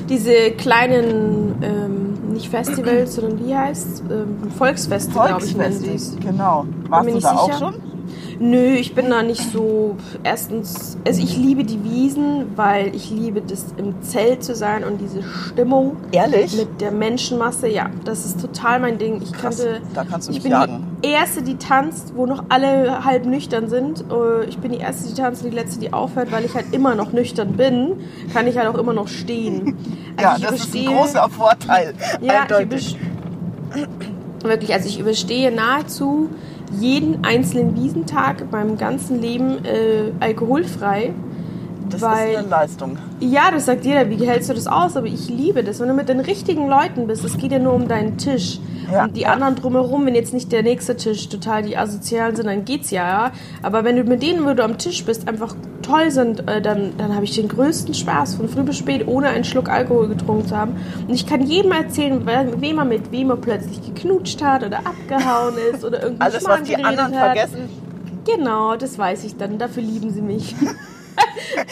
Diese 0.08 0.52
kleinen, 0.52 1.56
ähm, 1.62 2.32
nicht 2.32 2.48
Festivals, 2.48 3.16
sondern 3.16 3.44
wie 3.46 3.54
heißt 3.54 4.02
ähm, 4.10 4.50
Volksfeste, 4.56 5.12
glaube 5.12 5.44
ich. 5.44 5.54
Volksfeste, 5.54 6.18
genau. 6.20 6.64
Warst 6.88 7.08
du 7.10 7.18
da 7.20 7.30
auch 7.32 7.46
sicher. 7.52 7.58
schon? 7.58 7.74
Nö, 8.40 8.74
ich 8.74 8.94
bin 8.94 9.10
da 9.10 9.22
nicht 9.24 9.42
so. 9.52 9.96
Erstens, 10.22 10.96
also 11.04 11.20
ich 11.22 11.36
liebe 11.36 11.64
die 11.64 11.82
Wiesen, 11.82 12.44
weil 12.56 12.94
ich 12.94 13.10
liebe 13.10 13.40
das 13.40 13.66
im 13.76 14.00
Zelt 14.02 14.44
zu 14.44 14.54
sein 14.54 14.84
und 14.84 15.00
diese 15.00 15.22
Stimmung 15.24 15.96
Ehrlich? 16.12 16.56
mit 16.56 16.80
der 16.80 16.92
Menschenmasse. 16.92 17.66
Ja, 17.68 17.90
das 18.04 18.24
ist 18.24 18.40
total 18.40 18.78
mein 18.78 18.96
Ding. 18.98 19.20
Ich 19.22 19.32
Krass, 19.32 19.58
kannte, 19.58 19.80
da 19.92 20.04
kannst 20.04 20.28
du 20.28 20.30
ich 20.32 20.36
mich 20.36 20.42
bin 20.44 20.52
jagen. 20.52 20.84
die 21.04 21.08
erste, 21.10 21.42
die 21.42 21.56
tanzt, 21.56 22.12
wo 22.14 22.26
noch 22.26 22.44
alle 22.48 23.04
halb 23.04 23.26
nüchtern 23.26 23.68
sind. 23.68 24.02
Äh, 24.10 24.44
Ich 24.48 24.58
bin 24.58 24.70
die 24.70 24.78
erste, 24.78 25.08
die 25.08 25.14
tanzt 25.20 25.42
und 25.42 25.50
die 25.50 25.56
letzte, 25.56 25.80
die 25.80 25.92
aufhört, 25.92 26.30
weil 26.30 26.44
ich 26.44 26.54
halt 26.54 26.66
immer 26.72 26.94
noch 26.94 27.12
nüchtern 27.12 27.54
bin. 27.54 27.94
Kann 28.32 28.46
ich 28.46 28.56
halt 28.56 28.68
auch 28.68 28.78
immer 28.78 28.92
noch 28.92 29.08
stehen. 29.08 29.76
Also 30.18 30.30
ja, 30.30 30.36
ich 30.36 30.42
das 30.46 30.52
ist 30.66 30.74
ein 30.74 30.80
überstehe- 30.82 30.96
großer 30.98 31.28
Vorteil. 31.28 31.94
ja, 31.98 32.18
ich 32.20 32.30
Eindeutig. 32.52 32.96
überstehe, 33.70 33.88
wirklich, 34.42 34.72
also 34.74 34.88
ich 34.88 34.98
überstehe 34.98 35.52
nahezu 35.52 36.28
jeden 36.72 37.24
einzelnen 37.24 37.74
Wiesentag 37.76 38.40
in 38.42 38.50
meinem 38.50 38.78
ganzen 38.78 39.20
Leben 39.20 39.64
äh, 39.64 40.12
alkoholfrei. 40.20 41.12
Das 41.90 42.02
weil, 42.02 42.30
ist 42.30 42.38
eine 42.38 42.48
Leistung. 42.48 42.98
ja, 43.20 43.50
das 43.50 43.66
sagt 43.66 43.84
jeder, 43.84 44.08
wie 44.10 44.26
hältst 44.26 44.50
du 44.50 44.54
das 44.54 44.66
aus? 44.66 44.96
Aber 44.96 45.06
ich 45.06 45.28
liebe 45.28 45.64
das, 45.64 45.80
wenn 45.80 45.88
du 45.88 45.94
mit 45.94 46.08
den 46.08 46.20
richtigen 46.20 46.68
Leuten 46.68 47.06
bist. 47.06 47.24
Es 47.24 47.36
geht 47.36 47.52
ja 47.52 47.58
nur 47.58 47.74
um 47.74 47.88
deinen 47.88 48.18
Tisch. 48.18 48.60
Ja, 48.90 49.04
und 49.04 49.16
die 49.16 49.26
anderen 49.26 49.54
drumherum, 49.54 50.06
wenn 50.06 50.14
jetzt 50.14 50.32
nicht 50.32 50.50
der 50.50 50.62
nächste 50.62 50.96
Tisch 50.96 51.28
total 51.28 51.62
die 51.62 51.76
Asozialen 51.76 52.34
sind, 52.36 52.46
dann 52.46 52.64
geht's 52.64 52.90
ja, 52.90 53.06
ja. 53.06 53.32
Aber 53.62 53.84
wenn 53.84 53.96
du 53.96 54.04
mit 54.04 54.22
denen, 54.22 54.46
wo 54.46 54.54
du 54.54 54.64
am 54.64 54.78
Tisch 54.78 55.04
bist, 55.04 55.28
einfach 55.28 55.54
toll 55.82 56.10
sind, 56.10 56.48
äh, 56.48 56.62
dann, 56.62 56.94
dann 56.96 57.14
habe 57.14 57.24
ich 57.24 57.34
den 57.34 57.48
größten 57.48 57.92
Spaß 57.92 58.36
von 58.36 58.48
früh 58.48 58.62
bis 58.62 58.78
spät, 58.78 59.06
ohne 59.06 59.28
einen 59.28 59.44
Schluck 59.44 59.68
Alkohol 59.68 60.08
getrunken 60.08 60.48
zu 60.48 60.56
haben. 60.56 60.76
Und 61.06 61.14
ich 61.14 61.26
kann 61.26 61.42
jedem 61.42 61.72
erzählen, 61.72 62.26
wem 62.26 62.78
er 62.78 62.84
mit 62.84 63.12
wem 63.12 63.30
er 63.30 63.36
plötzlich 63.36 63.82
geknutscht 63.82 64.42
hat 64.42 64.64
oder 64.64 64.78
abgehauen 64.78 65.54
ist 65.74 65.84
oder 65.84 66.02
irgendeinen 66.02 66.32
Alles, 66.32 66.44
was 66.46 66.62
die 66.62 66.76
anderen 66.76 67.14
hat. 67.18 67.36
vergessen, 67.36 67.68
Genau, 68.24 68.76
das 68.76 68.98
weiß 68.98 69.24
ich 69.24 69.36
dann. 69.36 69.58
Dafür 69.58 69.82
lieben 69.82 70.10
sie 70.10 70.22
mich. 70.22 70.54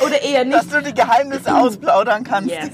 oder 0.04 0.22
eher 0.22 0.44
nicht. 0.44 0.56
dass 0.56 0.68
du 0.68 0.82
die 0.82 0.94
Geheimnisse 0.94 1.54
ausplaudern 1.54 2.24
kannst. 2.24 2.50
Yes. 2.50 2.70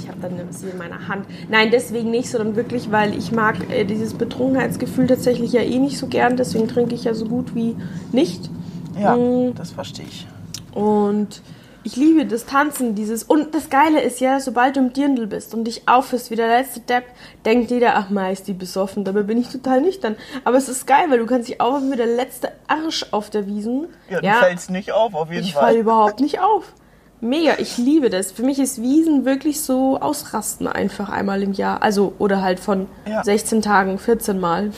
Ich 0.00 0.08
habe 0.08 0.20
dann 0.20 0.52
sie 0.52 0.68
in 0.68 0.78
meiner 0.78 1.08
Hand. 1.08 1.26
Nein, 1.50 1.70
deswegen 1.72 2.10
nicht, 2.10 2.30
sondern 2.30 2.54
wirklich, 2.56 2.90
weil 2.92 3.16
ich 3.18 3.32
mag 3.32 3.56
äh, 3.70 3.84
dieses 3.84 4.14
Betrunkenheitsgefühl 4.14 5.06
tatsächlich 5.08 5.52
ja 5.52 5.62
eh 5.62 5.78
nicht 5.78 5.98
so 5.98 6.06
gern. 6.06 6.36
Deswegen 6.36 6.68
trinke 6.68 6.94
ich 6.94 7.04
ja 7.04 7.14
so 7.14 7.26
gut 7.26 7.54
wie 7.54 7.76
nicht. 8.12 8.48
Ja, 8.98 9.16
Mm. 9.16 9.54
das 9.54 9.72
verstehe 9.72 10.06
ich. 10.06 10.26
Und 10.72 11.42
ich 11.86 11.94
liebe 11.94 12.26
das 12.26 12.46
Tanzen, 12.46 12.96
dieses. 12.96 13.22
Und 13.22 13.54
das 13.54 13.70
Geile 13.70 14.00
ist 14.02 14.18
ja, 14.20 14.40
sobald 14.40 14.74
du 14.74 14.80
im 14.80 14.92
Dirndl 14.92 15.28
bist 15.28 15.54
und 15.54 15.64
dich 15.64 15.88
aufhörst 15.88 16.32
wie 16.32 16.36
der 16.36 16.48
letzte 16.48 16.80
Depp, 16.80 17.04
denkt 17.44 17.70
jeder, 17.70 17.94
ach, 17.94 18.10
mal 18.10 18.32
ist 18.32 18.48
die 18.48 18.54
besoffen. 18.54 19.04
Dabei 19.04 19.22
bin 19.22 19.38
ich 19.38 19.48
total 19.48 19.80
nüchtern. 19.80 20.16
Aber 20.44 20.56
es 20.56 20.68
ist 20.68 20.88
geil, 20.88 21.06
weil 21.10 21.20
du 21.20 21.26
kannst 21.26 21.48
dich 21.48 21.60
aufhören 21.60 21.92
wie 21.92 21.96
der 21.96 22.06
letzte 22.08 22.50
Arsch 22.66 23.06
auf 23.12 23.30
der 23.30 23.46
Wiesen. 23.46 23.86
Ja, 24.10 24.20
du 24.20 24.28
fällst 24.46 24.68
nicht 24.70 24.90
auf, 24.90 25.14
auf 25.14 25.30
jeden 25.30 25.44
Ich 25.44 25.54
Fall. 25.54 25.62
falle 25.62 25.78
überhaupt 25.78 26.18
nicht 26.18 26.40
auf. 26.40 26.64
Mega, 27.20 27.52
ich 27.58 27.78
liebe 27.78 28.10
das. 28.10 28.32
Für 28.32 28.42
mich 28.42 28.58
ist 28.58 28.82
Wiesen 28.82 29.24
wirklich 29.24 29.60
so 29.60 29.98
ausrasten 30.00 30.66
einfach 30.66 31.08
einmal 31.08 31.40
im 31.44 31.52
Jahr. 31.52 31.82
Also, 31.82 32.14
oder 32.18 32.42
halt 32.42 32.58
von 32.58 32.88
Ja. 33.08 33.22
16 33.22 33.62
Tagen 33.62 33.98
14 33.98 34.40
Mal. 34.40 34.72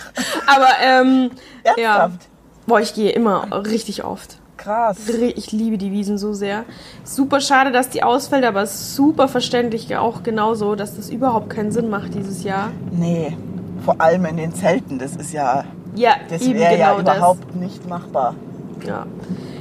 Aber, 0.46 0.68
ähm, 0.82 1.30
ja. 1.64 1.72
Ernsthaft? 1.98 2.28
Boah, 2.66 2.80
ich 2.80 2.94
gehe 2.94 3.10
immer 3.12 3.48
richtig 3.66 4.02
oft. 4.04 4.38
Krass. 4.64 4.96
Ich 5.36 5.52
liebe 5.52 5.76
die 5.76 5.92
Wiesen 5.92 6.16
so 6.16 6.32
sehr. 6.32 6.64
Super 7.04 7.40
schade, 7.40 7.70
dass 7.70 7.90
die 7.90 8.02
ausfällt, 8.02 8.44
aber 8.44 8.66
super 8.66 9.28
verständlich 9.28 9.94
auch 9.96 10.22
genauso, 10.22 10.74
dass 10.74 10.96
das 10.96 11.10
überhaupt 11.10 11.50
keinen 11.50 11.70
Sinn 11.70 11.90
macht 11.90 12.14
dieses 12.14 12.42
Jahr. 12.44 12.70
Nee, 12.90 13.36
vor 13.84 14.00
allem 14.00 14.24
in 14.24 14.38
den 14.38 14.54
Zelten, 14.54 14.98
das 14.98 15.16
ist 15.16 15.32
ja, 15.34 15.64
Ja, 15.94 16.12
das 16.30 16.40
wäre 16.48 16.76
genau 16.76 16.94
ja 16.94 16.98
überhaupt 16.98 17.54
nicht 17.56 17.86
machbar. 17.88 18.34
das. 18.80 18.88
Ja. 18.88 19.06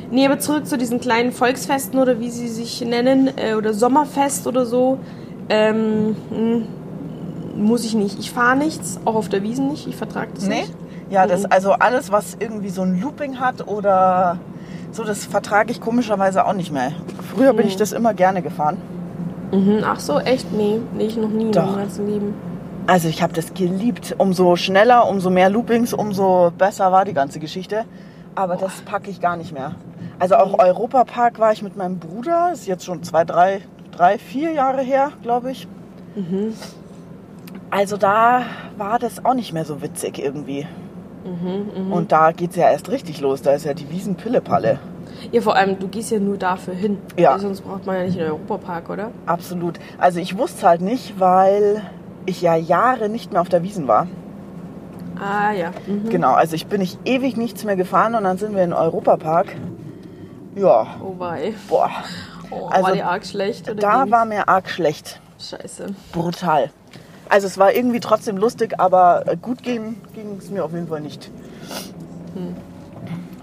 Nee, 0.10 0.26
aber 0.26 0.40
zurück 0.40 0.68
zu 0.68 0.78
diesen 0.78 1.02
kleinen 1.02 1.32
Volksfesten 1.34 2.00
oder 2.00 2.20
wie 2.22 2.30
sie 2.30 2.48
sich 2.48 2.80
nennen, 2.82 3.30
äh, 3.38 3.56
oder 3.56 3.74
Sommerfest 3.74 4.48
oder 4.48 4.66
so. 4.66 5.00
Ähm, 5.50 6.16
mh, 6.32 6.62
muss 7.58 7.84
ich 7.84 7.94
nicht. 7.94 8.20
Ich 8.20 8.32
fahre 8.32 8.56
nichts, 8.56 9.00
auch 9.06 9.16
auf 9.16 9.28
der 9.28 9.44
Wiesen 9.44 9.68
nicht. 9.68 9.86
Ich 9.88 9.96
vertrage 9.98 10.30
das 10.36 10.46
Nee? 10.48 10.62
nicht. 10.62 10.74
Ja, 11.10 11.28
das, 11.28 11.42
Mhm. 11.42 11.48
also 11.50 11.72
alles, 11.74 12.12
was 12.12 12.38
irgendwie 12.40 12.70
so 12.70 12.84
ein 12.84 13.02
Looping 13.02 13.40
hat 13.40 13.68
oder 13.68 14.38
so, 14.94 15.04
das 15.04 15.26
vertrage 15.26 15.72
ich 15.72 15.82
komischerweise 15.82 16.46
auch 16.46 16.54
nicht 16.54 16.72
mehr. 16.72 16.92
Früher 17.34 17.54
bin 17.54 17.68
ich 17.68 17.76
das 17.76 17.92
immer 17.92 18.14
gerne 18.14 18.42
gefahren. 18.42 18.78
Mhm, 19.52 19.84
ach 19.84 20.00
so, 20.00 20.20
echt? 20.20 20.52
Nee, 20.54 20.80
nee, 20.96 21.06
ich 21.06 21.18
noch 21.18 21.30
nie 21.30 21.46
in 21.46 21.52
Doch. 21.52 21.66
meinem 21.66 21.78
ganzen 21.78 22.08
Leben. 22.08 22.34
Also 22.86 23.08
ich 23.08 23.22
habe 23.22 23.34
das 23.34 23.54
geliebt. 23.54 24.16
Umso 24.18 24.56
schneller, 24.56 25.08
umso 25.08 25.30
mehr 25.30 25.50
Loopings, 25.50 25.94
umso 25.94 26.52
besser 26.58 26.92
war 26.92 27.06
die 27.06 27.14
ganze 27.14 27.40
Geschichte. 27.40 27.86
Aber 28.36 28.56
das 28.56 28.82
packe 28.82 29.10
ich 29.10 29.22
gar 29.22 29.38
nicht 29.38 29.52
mehr. 29.54 29.76
Also 30.20 30.36
auch 30.36 30.60
Europapark 30.60 31.40
war 31.40 31.52
ich 31.54 31.62
mit 31.62 31.76
meinem 31.76 31.98
Bruder. 32.00 32.52
Ist 32.54 32.68
jetzt 32.68 32.86
schon 32.86 33.04
zwei, 33.04 33.26
drei, 33.26 33.62
drei, 33.92 34.18
vier 34.18 34.52
Jahre 34.52 34.82
her, 34.82 35.12
glaube 35.22 35.52
ich. 35.52 35.68
Also 37.70 37.98
da 37.98 38.44
war 38.78 39.00
das 39.00 39.26
auch 39.26 39.34
nicht 39.34 39.54
mehr 39.54 39.66
so 39.66 39.82
witzig 39.82 40.20
irgendwie. 40.20 40.68
Und 41.92 42.12
da 42.12 42.32
geht's 42.32 42.56
ja 42.56 42.70
erst 42.70 42.90
richtig 42.90 43.22
los. 43.22 43.42
Da 43.42 43.52
ist 43.54 43.66
ja 43.66 43.74
die 43.74 43.90
Wiesen 43.90 44.16
Pillepalle. 44.16 44.80
Ja, 45.32 45.42
vor 45.42 45.56
allem, 45.56 45.80
du 45.80 45.88
gehst 45.88 46.12
ja 46.12 46.20
nur 46.20 46.38
dafür 46.38 46.74
hin. 46.74 46.98
Ja. 47.18 47.38
Sonst 47.40 47.62
braucht 47.62 47.86
man 47.86 47.96
ja 47.98 48.04
nicht 48.04 48.18
den 48.18 48.26
Europapark, 48.26 48.90
oder? 48.90 49.12
Absolut. 49.26 49.80
Also 49.98 50.20
ich 50.20 50.38
wusste 50.38 50.58
es 50.60 50.64
halt 50.64 50.82
nicht, 50.82 51.20
weil 51.20 51.82
ich 52.26 52.42
ja 52.42 52.56
Jahre 52.56 53.08
nicht 53.10 53.32
mehr 53.32 53.42
auf 53.42 53.50
der 53.50 53.64
Wiesen 53.64 53.88
war. 53.88 54.08
Ah, 55.20 55.52
ja. 55.54 55.72
Mhm. 55.88 56.10
Genau, 56.10 56.34
also 56.34 56.56
ich 56.56 56.68
bin 56.68 56.82
nicht 56.82 56.98
ewig 57.06 57.38
nichts 57.38 57.64
mehr 57.64 57.76
gefahren 57.76 58.16
und 58.16 58.24
dann 58.24 58.38
sind 58.38 58.56
wir 58.56 58.64
in 58.64 58.72
den 58.72 58.78
Europapark. 58.78 59.56
Ja, 60.56 60.88
Oh, 61.04 61.14
wei. 61.20 61.54
boah. 61.70 61.90
Oh, 62.52 62.68
Also, 62.68 62.84
war 62.88 62.92
die 62.94 63.04
arg 63.04 63.26
schlecht? 63.26 63.68
Da 63.68 63.74
ging's? 64.02 64.12
war 64.12 64.26
mir 64.26 64.48
arg 64.50 64.70
schlecht. 64.70 65.22
Scheiße. 65.40 65.88
Brutal. 66.12 66.70
Also 67.30 67.48
es 67.48 67.58
war 67.58 67.74
irgendwie 67.74 68.00
trotzdem 68.00 68.38
lustig, 68.38 68.80
aber 68.80 69.24
gut 69.42 69.64
ging 69.64 69.96
es 70.40 70.50
mir 70.50 70.64
auf 70.64 70.74
jeden 70.74 70.88
Fall 70.88 71.02
nicht. 71.02 71.32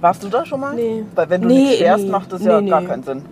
Warst 0.01 0.23
du 0.23 0.29
da 0.29 0.47
schon 0.47 0.61
mal? 0.61 0.71
Hm. 0.71 0.77
Nee. 0.77 1.05
Weil 1.15 1.31
wenn 1.31 1.43
du 1.43 1.49
Nee, 1.49 1.55
nichts 1.63 1.77
fährst, 1.79 2.05
nee. 2.05 2.11
macht 2.11 2.33
das 2.33 2.43
ja 2.43 2.61
Nee, 2.61 2.71
gar 2.71 2.81
nee. 2.81 2.87
keinen 2.87 3.03
Sinn. 3.03 3.23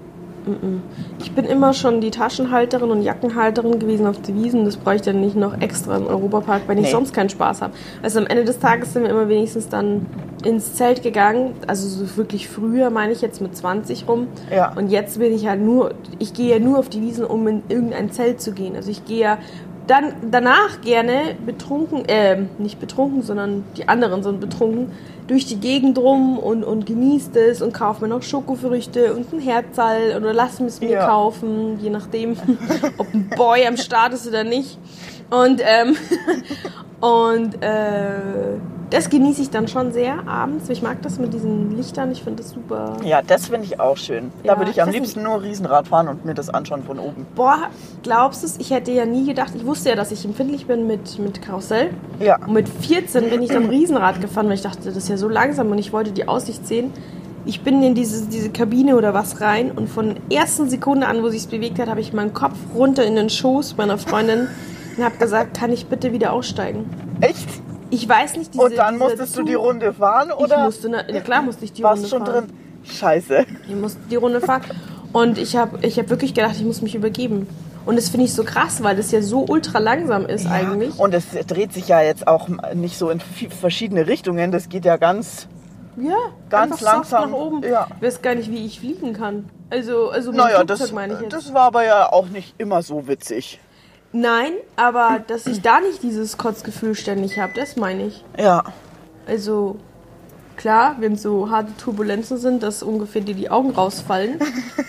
Ich 1.19 1.33
bin 1.33 1.45
immer 1.45 1.75
schon 1.75 2.01
die 2.01 2.11
Taschenhalterin 2.11 2.91
und 2.91 3.03
Jackenhalterin 3.03 3.79
gewesen 3.79 4.07
auf 4.07 4.19
die 4.23 4.35
Wiesen. 4.35 4.65
Das 4.65 4.77
bräuchte 4.79 5.11
ich 5.11 5.15
dann 5.15 5.21
nicht 5.21 5.37
noch 5.37 5.61
extra 5.61 5.97
im 5.97 6.07
Europapark, 6.07 6.63
wenn 6.69 6.79
ich 6.79 6.85
Nee. 6.87 6.91
sonst 6.91 7.13
keinen 7.13 7.29
Spaß 7.29 7.61
habe. 7.61 7.75
Also 8.03 8.19
am 8.21 8.27
Ende 8.27 8.45
des 8.47 8.59
Tages 8.59 8.95
sind 8.95 9.03
wir 9.03 9.11
immer 9.11 9.29
wenigstens 9.29 9.69
dann 9.69 10.07
ins 10.45 10.73
Zelt 10.75 11.03
gegangen. 11.03 11.53
Also 11.67 11.87
so 11.87 12.17
wirklich 12.17 12.49
früher, 12.49 12.89
meine 12.89 13.13
ich 13.13 13.21
jetzt 13.21 13.43
mit 13.43 13.55
20 13.57 14.09
rum. 14.09 14.29
Ja. 14.51 14.73
Und 14.75 14.89
jetzt 14.91 15.19
bin 15.19 15.35
ich 15.35 15.47
halt 15.47 15.61
nur, 15.61 15.93
ich 16.19 16.33
gehe 16.33 16.55
ja 16.55 16.59
nur 16.59 16.79
auf 16.79 16.89
die 16.89 17.03
Wiesen, 17.03 17.27
um 17.27 17.47
in 17.47 17.63
irgendein 17.69 18.11
Zelt 18.11 18.41
zu 18.41 18.53
gehen. 18.53 18.75
Also 18.75 18.91
ich 18.91 19.05
gehe 19.05 19.21
ja 19.21 19.39
dann 19.89 20.13
danach 20.31 20.81
gerne 20.83 21.35
betrunken, 21.45 22.05
äh, 22.07 22.37
nicht 22.59 22.79
betrunken, 22.79 23.23
sondern 23.23 23.65
die 23.77 23.89
anderen 23.89 24.23
sind 24.23 24.41
betrunken, 24.41 24.93
durch 25.27 25.45
die 25.47 25.57
Gegend 25.57 25.99
rum 25.99 26.39
und, 26.39 26.65
und 26.65 26.87
genießt 26.87 27.37
es 27.37 27.61
und 27.61 27.75
kaufe 27.75 28.03
mir 28.03 28.09
noch 28.09 28.23
Schokofrüchte 28.23 29.13
und 29.15 29.33
ein 29.33 29.41
Herzal 29.41 30.15
oder 30.17 30.33
lass 30.33 30.61
es 30.61 30.81
mir 30.81 30.91
Ja. 30.91 31.07
kaufen, 31.07 31.79
je 31.83 31.91
nachdem, 31.91 32.37
ob 32.99 33.13
ein 33.13 33.29
Boy 33.37 33.67
am 33.67 33.77
Start 33.77 34.15
ist 34.15 34.27
oder 34.27 34.45
nicht. 34.45 34.79
Und, 35.31 35.61
ähm, 35.63 35.97
und 37.01 37.63
äh, 37.63 38.57
das 38.91 39.11
genieße 39.11 39.43
ich 39.43 39.51
dann 39.51 39.69
schon 39.69 39.93
sehr 39.93 40.27
abends. 40.27 40.69
Ich 40.69 40.83
mag 40.83 41.03
das 41.03 41.19
mit 41.19 41.35
diesen 41.35 41.77
Lichtern, 41.77 42.11
ich 42.13 42.23
finde 42.23 42.43
das 42.43 42.53
super. 42.53 42.97
Ja, 43.05 43.23
das 43.23 43.49
finde 43.49 43.67
ich 43.67 43.81
auch 43.81 43.97
schön. 43.97 44.31
Ja, 44.43 44.55
da 44.55 44.61
würde 44.61 44.71
ich 44.71 44.83
am 44.83 44.89
ich 44.89 44.95
liebsten 44.95 45.23
nur 45.23 45.43
Riesenrad 45.43 45.89
fahren 45.89 46.09
und 46.09 46.25
mir 46.25 46.35
das 46.35 46.49
anschauen 46.49 46.83
von 46.85 46.99
oben. 46.99 47.27
Boah, 47.35 47.69
glaubst 48.03 48.43
du 48.43 48.47
es? 48.47 48.59
Ich 48.59 48.71
hätte 48.71 48.91
ja 48.93 49.05
nie 49.05 49.27
gedacht, 49.27 49.53
ich 49.55 49.67
wusste 49.67 49.91
ja, 49.91 49.97
dass 49.97 50.11
ich 50.11 50.25
empfindlich 50.25 50.67
bin 50.67 50.87
mit, 50.87 51.19
mit 51.19 51.43
Karussell. 51.43 51.91
Ja. 52.21 52.39
Und 52.39 52.53
mit 52.53 52.69
14 52.69 53.31
bin 53.31 53.43
ich 53.43 53.51
dann 53.51 53.67
Riesenrad 53.67 54.21
gefahren, 54.21 54.47
weil 54.47 54.55
ich 54.55 54.63
dachte, 54.63 54.85
das 54.85 54.97
ist 54.97 55.09
ja 55.09 55.17
so 55.17 55.29
langsam 55.29 55.71
und 55.71 55.79
ich 55.79 55.93
wollte 55.93 56.13
die 56.13 56.27
Aussicht 56.27 56.67
sehen. 56.67 56.93
Ich 57.45 57.63
bin 57.63 57.83
in 57.83 57.95
diese, 57.95 58.27
diese 58.27 58.51
Kabine 58.51 58.97
oder 58.97 59.15
was 59.15 59.41
rein 59.41 59.71
und 59.71 59.89
von 59.89 60.15
der 60.15 60.39
ersten 60.39 60.69
Sekunde 60.69 61.07
an, 61.07 61.23
wo 61.23 61.29
sich 61.29 61.49
bewegt 61.49 61.79
hat, 61.79 61.89
habe 61.89 62.01
ich 62.01 62.13
meinen 62.13 62.35
Kopf 62.35 62.57
runter 62.75 63.05
in 63.05 63.17
den 63.17 63.31
Schoß 63.31 63.77
meiner 63.77 63.97
Freundin 63.97 64.49
und 64.97 65.05
habe 65.05 65.17
gesagt, 65.17 65.57
kann 65.59 65.73
ich 65.73 65.87
bitte 65.87 66.13
wieder 66.13 66.33
aussteigen? 66.33 66.91
Echt? 67.21 67.49
Ich 67.91 68.09
weiß 68.09 68.37
nicht, 68.37 68.53
diese, 68.55 68.63
und 68.65 68.77
dann 68.77 68.99
musstest 68.99 69.37
du 69.37 69.43
die 69.43 69.55
Runde 69.55 69.93
fahren, 69.95 70.29
Ich 70.31 70.37
oder? 70.45 70.65
musste, 70.65 70.89
na, 70.89 71.09
ja 71.09 71.21
klar 71.21 71.43
musste 71.43 71.65
ich 71.65 71.73
die 71.73 71.83
warst 71.83 72.03
Runde 72.03 72.09
schon 72.09 72.27
fahren. 72.27 72.47
drin? 72.49 72.59
Scheiße. 72.85 73.47
Ich 73.69 73.75
musste 73.75 73.99
die 74.11 74.17
Runde 74.17 74.41
fahren. 74.41 74.63
Und 75.13 75.39
ich 75.39 75.57
habe 75.57 75.79
ich 75.87 75.99
hab 75.99 76.11
wirklich 76.11 76.35
gedacht, 76.35 76.55
ich 76.57 76.65
muss 76.65 76.83
mich 76.83 76.95
übergeben. 76.95 77.47
Und 77.87 77.97
das 77.97 78.11
finde 78.11 78.27
ich 78.27 78.35
so 78.35 78.45
krass, 78.45 78.83
weil 78.83 78.97
das 78.97 79.11
ja 79.13 79.23
so 79.23 79.47
ultra 79.49 79.79
langsam 79.79 80.27
ist 80.27 80.47
eigentlich. 80.47 80.99
Und 80.99 81.15
es 81.15 81.25
dreht 81.47 81.73
sich 81.73 81.89
ja 81.89 82.03
jetzt 82.03 82.29
auch 82.29 82.49
nicht 82.75 82.99
so 82.99 83.09
in 83.09 83.21
verschiedene 83.21 84.07
Richtungen. 84.07 84.53
Das 84.53 84.69
geht 84.69 84.85
ja 84.85 84.99
ganz. 84.99 85.49
Ja, 85.97 86.15
Ganz 86.51 86.81
langsam, 86.83 87.31
nach 87.33 87.37
oben. 87.39 87.63
ja. 87.65 87.89
Ich 87.97 88.07
weiß 88.07 88.23
gar 88.23 88.35
nicht, 88.35 88.51
wie 88.51 88.65
ich 88.67 88.79
fliegen 88.81 89.15
kann. 89.15 89.49
Also, 89.71 90.11
also 90.11 90.31
Naja, 90.31 90.59
Flugzeug 90.59 90.79
das, 90.79 90.93
meine 90.93 91.15
ich 91.15 91.21
jetzt. 91.23 91.33
das 91.33 91.55
war 91.55 91.63
aber 91.63 91.85
ja 91.85 92.13
auch 92.13 92.27
nicht 92.29 92.55
immer 92.59 92.83
so 92.83 93.09
witzig. 93.09 93.59
Nein, 94.13 94.53
aber 94.77 95.21
dass 95.27 95.47
ich 95.47 95.61
da 95.61 95.81
nicht 95.81 96.03
dieses 96.03 96.39
Kotzgefühl 96.39 96.95
ständig 96.95 97.39
habe, 97.39 97.53
das 97.55 97.77
meine 97.77 98.07
ich. 98.07 98.25
Ja. 98.39 98.65
Also 99.27 99.77
klar, 100.57 100.97
wenn 100.99 101.17
so 101.17 101.51
harte 101.51 101.77
Turbulenzen 101.77 102.39
sind, 102.39 102.63
dass 102.63 102.83
ungefähr 102.83 103.21
dir 103.23 103.35
die 103.35 103.51
Augen 103.51 103.71
rausfallen. 103.71 104.39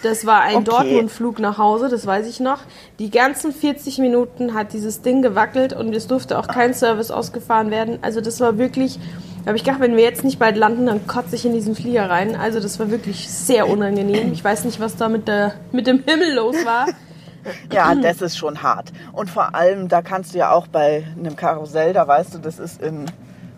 Das 0.04 0.26
war 0.26 0.42
ein 0.42 0.56
Okay. 0.58 0.64
Dortmund-Flug 0.66 1.40
nach 1.40 1.58
Hause, 1.58 1.90
das 1.90 2.06
weiß 2.08 2.28
ich 2.28 2.40
noch. 2.40 2.60
Die 2.98 3.12
ganzen 3.12 3.52
40 3.52 4.00
Minuten 4.00 4.54
hat 4.54 4.74
dieses 4.74 5.02
Ding 5.02 5.22
gewackelt 5.22 5.74
und 5.74 5.94
es 5.94 6.08
durfte 6.08 6.40
auch 6.40 6.48
kein 6.48 6.74
Service 6.74 7.12
ausgefahren 7.12 7.72
werden. 7.72 8.00
Also 8.02 8.22
das 8.22 8.40
war 8.40 8.58
wirklich, 8.58 9.00
da 9.44 9.48
habe 9.48 9.58
ich 9.58 9.64
gedacht, 9.64 9.82
wenn 9.82 9.96
wir 9.96 10.04
jetzt 10.04 10.24
nicht 10.24 10.40
bald 10.40 10.56
landen, 10.58 10.86
dann 10.88 11.06
kotze 11.08 11.36
ich 11.36 11.46
in 11.46 11.54
diesen 11.54 11.76
Flieger 11.76 12.10
rein. 12.10 12.36
Also 12.36 12.60
das 12.60 12.80
war 12.80 12.90
wirklich 12.90 13.30
sehr 13.30 13.68
unangenehm. 13.70 14.32
Ich 14.34 14.44
weiß 14.44 14.64
nicht, 14.64 14.80
was 14.80 14.96
da 14.96 15.10
mit, 15.10 15.28
der, 15.28 15.54
mit 15.72 15.88
dem 15.88 16.04
Himmel 16.08 16.34
los 16.34 16.56
war. 16.66 16.88
Ja, 17.72 17.96
das 17.96 18.22
ist 18.22 18.38
schon 18.38 18.62
hart. 18.64 18.92
Und 19.14 19.30
vor 19.30 19.56
allem, 19.56 19.88
da 19.88 20.02
kannst 20.02 20.34
du 20.34 20.38
ja 20.40 20.52
auch 20.52 20.68
bei 20.68 21.04
einem 21.18 21.36
Karussell, 21.36 21.94
da 21.94 22.08
weißt 22.08 22.34
du, 22.36 22.38
das 22.40 22.60
ist 22.60 22.82
in, 22.82 23.06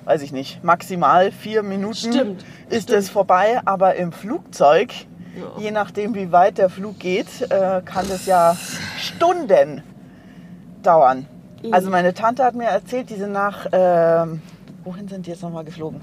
weiß 0.05 0.21
ich 0.21 0.31
nicht, 0.31 0.63
maximal 0.63 1.31
vier 1.31 1.63
Minuten 1.63 1.95
Stimmt, 1.95 2.45
ist 2.69 2.83
stimmt. 2.83 2.97
es 2.99 3.09
vorbei. 3.09 3.61
Aber 3.65 3.95
im 3.95 4.11
Flugzeug, 4.11 4.91
Ja. 5.35 5.61
je 5.61 5.71
nachdem 5.71 6.13
wie 6.15 6.31
weit 6.31 6.57
der 6.57 6.69
Flug 6.69 6.99
geht, 6.99 7.27
äh, 7.49 7.81
kann 7.85 8.07
das 8.09 8.25
ja 8.25 8.55
Stunden 8.97 9.83
dauern. 10.83 11.25
Mhm. 11.63 11.73
Also 11.73 11.89
meine 11.89 12.13
Tante 12.13 12.43
hat 12.43 12.55
mir 12.55 12.65
erzählt, 12.67 13.09
die 13.09 13.15
sind 13.15 13.31
nach, 13.31 13.67
ähm, 13.71 14.41
wohin 14.83 15.07
sind 15.07 15.25
die 15.25 15.31
jetzt 15.31 15.43
nochmal 15.43 15.63
geflogen? 15.63 16.01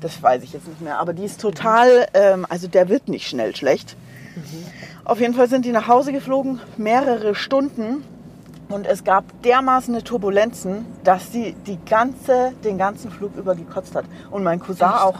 Das 0.00 0.22
weiß 0.22 0.42
ich 0.42 0.52
jetzt 0.52 0.68
nicht 0.68 0.80
mehr. 0.80 0.98
Aber 0.98 1.12
die 1.14 1.24
ist 1.24 1.40
total, 1.40 2.06
ähm, 2.14 2.46
also 2.48 2.68
der 2.68 2.88
wird 2.88 3.08
nicht 3.08 3.26
schnell 3.26 3.56
schlecht. 3.56 3.96
Auf 5.04 5.20
jeden 5.20 5.34
Fall 5.34 5.48
sind 5.48 5.64
die 5.64 5.72
nach 5.72 5.88
Hause 5.88 6.12
geflogen, 6.12 6.60
mehrere 6.76 7.34
Stunden. 7.34 8.04
Und 8.68 8.84
es 8.86 9.04
gab 9.04 9.24
dermaßen 9.42 10.02
Turbulenzen, 10.02 10.84
dass 11.04 11.30
sie 11.32 11.54
die 11.66 11.78
ganze, 11.88 12.52
den 12.64 12.78
ganzen 12.78 13.10
Flug 13.12 13.36
über 13.36 13.54
gekotzt 13.54 13.94
hat. 13.94 14.04
Und 14.30 14.42
mein 14.42 14.58
Cousin 14.58 14.88
Echt? 14.88 15.02
auch. 15.02 15.18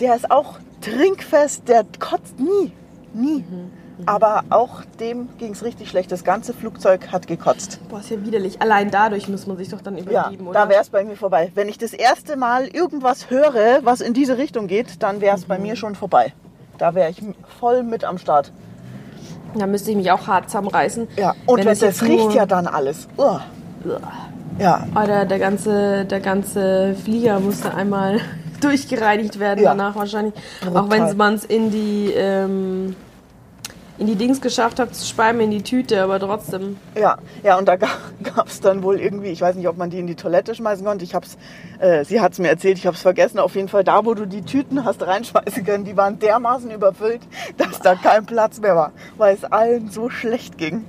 Der 0.00 0.16
ist 0.16 0.30
auch 0.30 0.58
trinkfest, 0.80 1.68
der 1.68 1.84
kotzt 2.00 2.40
nie. 2.40 2.72
Nie. 3.14 3.44
Aber 4.06 4.42
auch 4.50 4.82
dem 4.98 5.28
ging 5.38 5.52
es 5.52 5.62
richtig 5.62 5.88
schlecht. 5.90 6.10
Das 6.10 6.24
ganze 6.24 6.54
Flugzeug 6.54 7.12
hat 7.12 7.28
gekotzt. 7.28 7.78
Boah, 7.88 8.00
ist 8.00 8.10
ja 8.10 8.24
widerlich. 8.24 8.60
Allein 8.60 8.90
dadurch 8.90 9.28
muss 9.28 9.46
man 9.46 9.56
sich 9.58 9.68
doch 9.68 9.80
dann 9.80 9.96
Ja, 9.96 10.02
übergeben, 10.02 10.48
oder? 10.48 10.60
da 10.64 10.68
wäre 10.68 10.80
es 10.80 10.90
bei 10.90 11.04
mir 11.04 11.14
vorbei. 11.16 11.52
Wenn 11.54 11.68
ich 11.68 11.78
das 11.78 11.92
erste 11.92 12.36
Mal 12.36 12.66
irgendwas 12.66 13.30
höre, 13.30 13.80
was 13.84 14.00
in 14.00 14.12
diese 14.12 14.38
Richtung 14.38 14.66
geht, 14.66 15.02
dann 15.04 15.20
wäre 15.20 15.36
es 15.36 15.44
bei 15.44 15.58
mir 15.58 15.76
schon 15.76 15.94
vorbei. 15.94 16.32
Da 16.78 16.94
wäre 16.94 17.10
ich 17.10 17.22
voll 17.60 17.82
mit 17.82 18.04
am 18.04 18.18
Start. 18.18 18.50
Da 19.54 19.66
müsste 19.66 19.90
ich 19.90 19.96
mich 19.96 20.10
auch 20.10 20.26
hart 20.26 20.48
zusammenreißen. 20.48 21.08
Ja, 21.16 21.34
und 21.46 21.58
Wenn 21.58 21.66
das, 21.66 21.80
das 21.80 22.02
riecht 22.02 22.32
ja 22.32 22.46
dann 22.46 22.66
alles. 22.66 23.06
Uah. 23.16 23.42
Ja, 24.58 24.86
Oder 25.00 25.24
der 25.24 25.38
ganze, 25.38 26.04
der 26.04 26.20
ganze 26.20 26.94
Flieger 27.04 27.40
musste 27.40 27.74
einmal 27.74 28.20
durchgereinigt 28.60 29.38
werden 29.38 29.62
Ja. 29.64 29.70
danach 29.70 29.96
wahrscheinlich. 29.96 30.34
Brutal. 30.62 30.76
Auch 30.82 30.90
wenn 30.90 31.16
man 31.16 31.34
es 31.34 31.44
in 31.44 31.70
die 31.70 32.12
ähm, 32.14 32.94
in 34.02 34.08
die 34.08 34.16
Dings 34.16 34.40
geschafft 34.40 34.80
hat 34.80 34.96
zu 34.96 35.06
speimen 35.06 35.42
in 35.42 35.52
die 35.52 35.62
Tüte, 35.62 36.02
aber 36.02 36.18
trotzdem. 36.18 36.76
ja, 36.96 37.18
ja. 37.44 37.56
Und 37.56 37.68
da 37.68 37.76
gab 37.76 38.48
es 38.48 38.60
dann 38.60 38.82
wohl 38.82 38.98
irgendwie, 38.98 39.28
ich 39.28 39.40
weiß 39.40 39.54
nicht, 39.54 39.68
ob 39.68 39.76
man 39.76 39.90
die 39.90 40.00
in 40.00 40.08
die 40.08 40.16
Toilette 40.16 40.56
schmeißen 40.56 40.84
konnte. 40.84 41.04
Ich 41.04 41.14
hab's, 41.14 41.38
äh, 41.78 42.04
sie 42.04 42.20
hat 42.20 42.32
es 42.32 42.40
mir 42.40 42.48
erzählt, 42.48 42.78
ich 42.78 42.86
habe 42.86 42.96
es 42.96 43.02
vergessen. 43.02 43.38
Auf 43.38 43.54
jeden 43.54 43.68
Fall 43.68 43.84
da, 43.84 44.04
wo 44.04 44.14
du 44.14 44.26
die 44.26 44.42
Tüten 44.42 44.84
hast 44.84 45.06
reinschmeißen 45.06 45.64
können, 45.64 45.84
die 45.84 45.96
waren 45.96 46.18
dermaßen 46.18 46.68
überfüllt, 46.72 47.20
dass 47.58 47.78
da 47.78 47.94
kein 47.94 48.26
Platz 48.26 48.60
mehr 48.60 48.74
war, 48.74 48.90
weil 49.18 49.36
es 49.36 49.44
allen 49.44 49.88
so 49.88 50.10
schlecht 50.10 50.58
ging. 50.58 50.84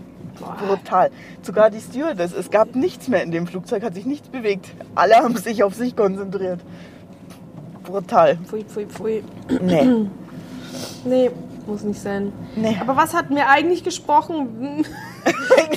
Brutal. 0.67 1.11
Sogar 1.43 1.69
die 1.69 1.81
Stewardess, 1.81 2.33
es 2.33 2.49
gab 2.49 2.75
nichts 2.75 3.09
mehr 3.09 3.21
in 3.21 3.29
dem 3.29 3.45
Flugzeug, 3.45 3.83
hat 3.83 3.93
sich 3.93 4.07
nichts 4.07 4.27
bewegt. 4.29 4.71
Alle 4.95 5.17
haben 5.17 5.37
sich 5.37 5.61
auf 5.61 5.75
sich 5.75 5.95
konzentriert. 5.95 6.61
Brutal. 7.83 8.39
Pfui, 8.47 8.63
pfui, 8.63 8.87
pfui. 8.87 9.23
Nee. 9.61 10.07
Nee, 11.05 11.29
muss 11.67 11.83
nicht 11.83 12.01
sein. 12.01 12.31
Nee. 12.55 12.77
Aber 12.81 12.95
was 12.95 13.13
hatten 13.13 13.35
wir 13.35 13.49
eigentlich 13.49 13.83
gesprochen, 13.83 14.85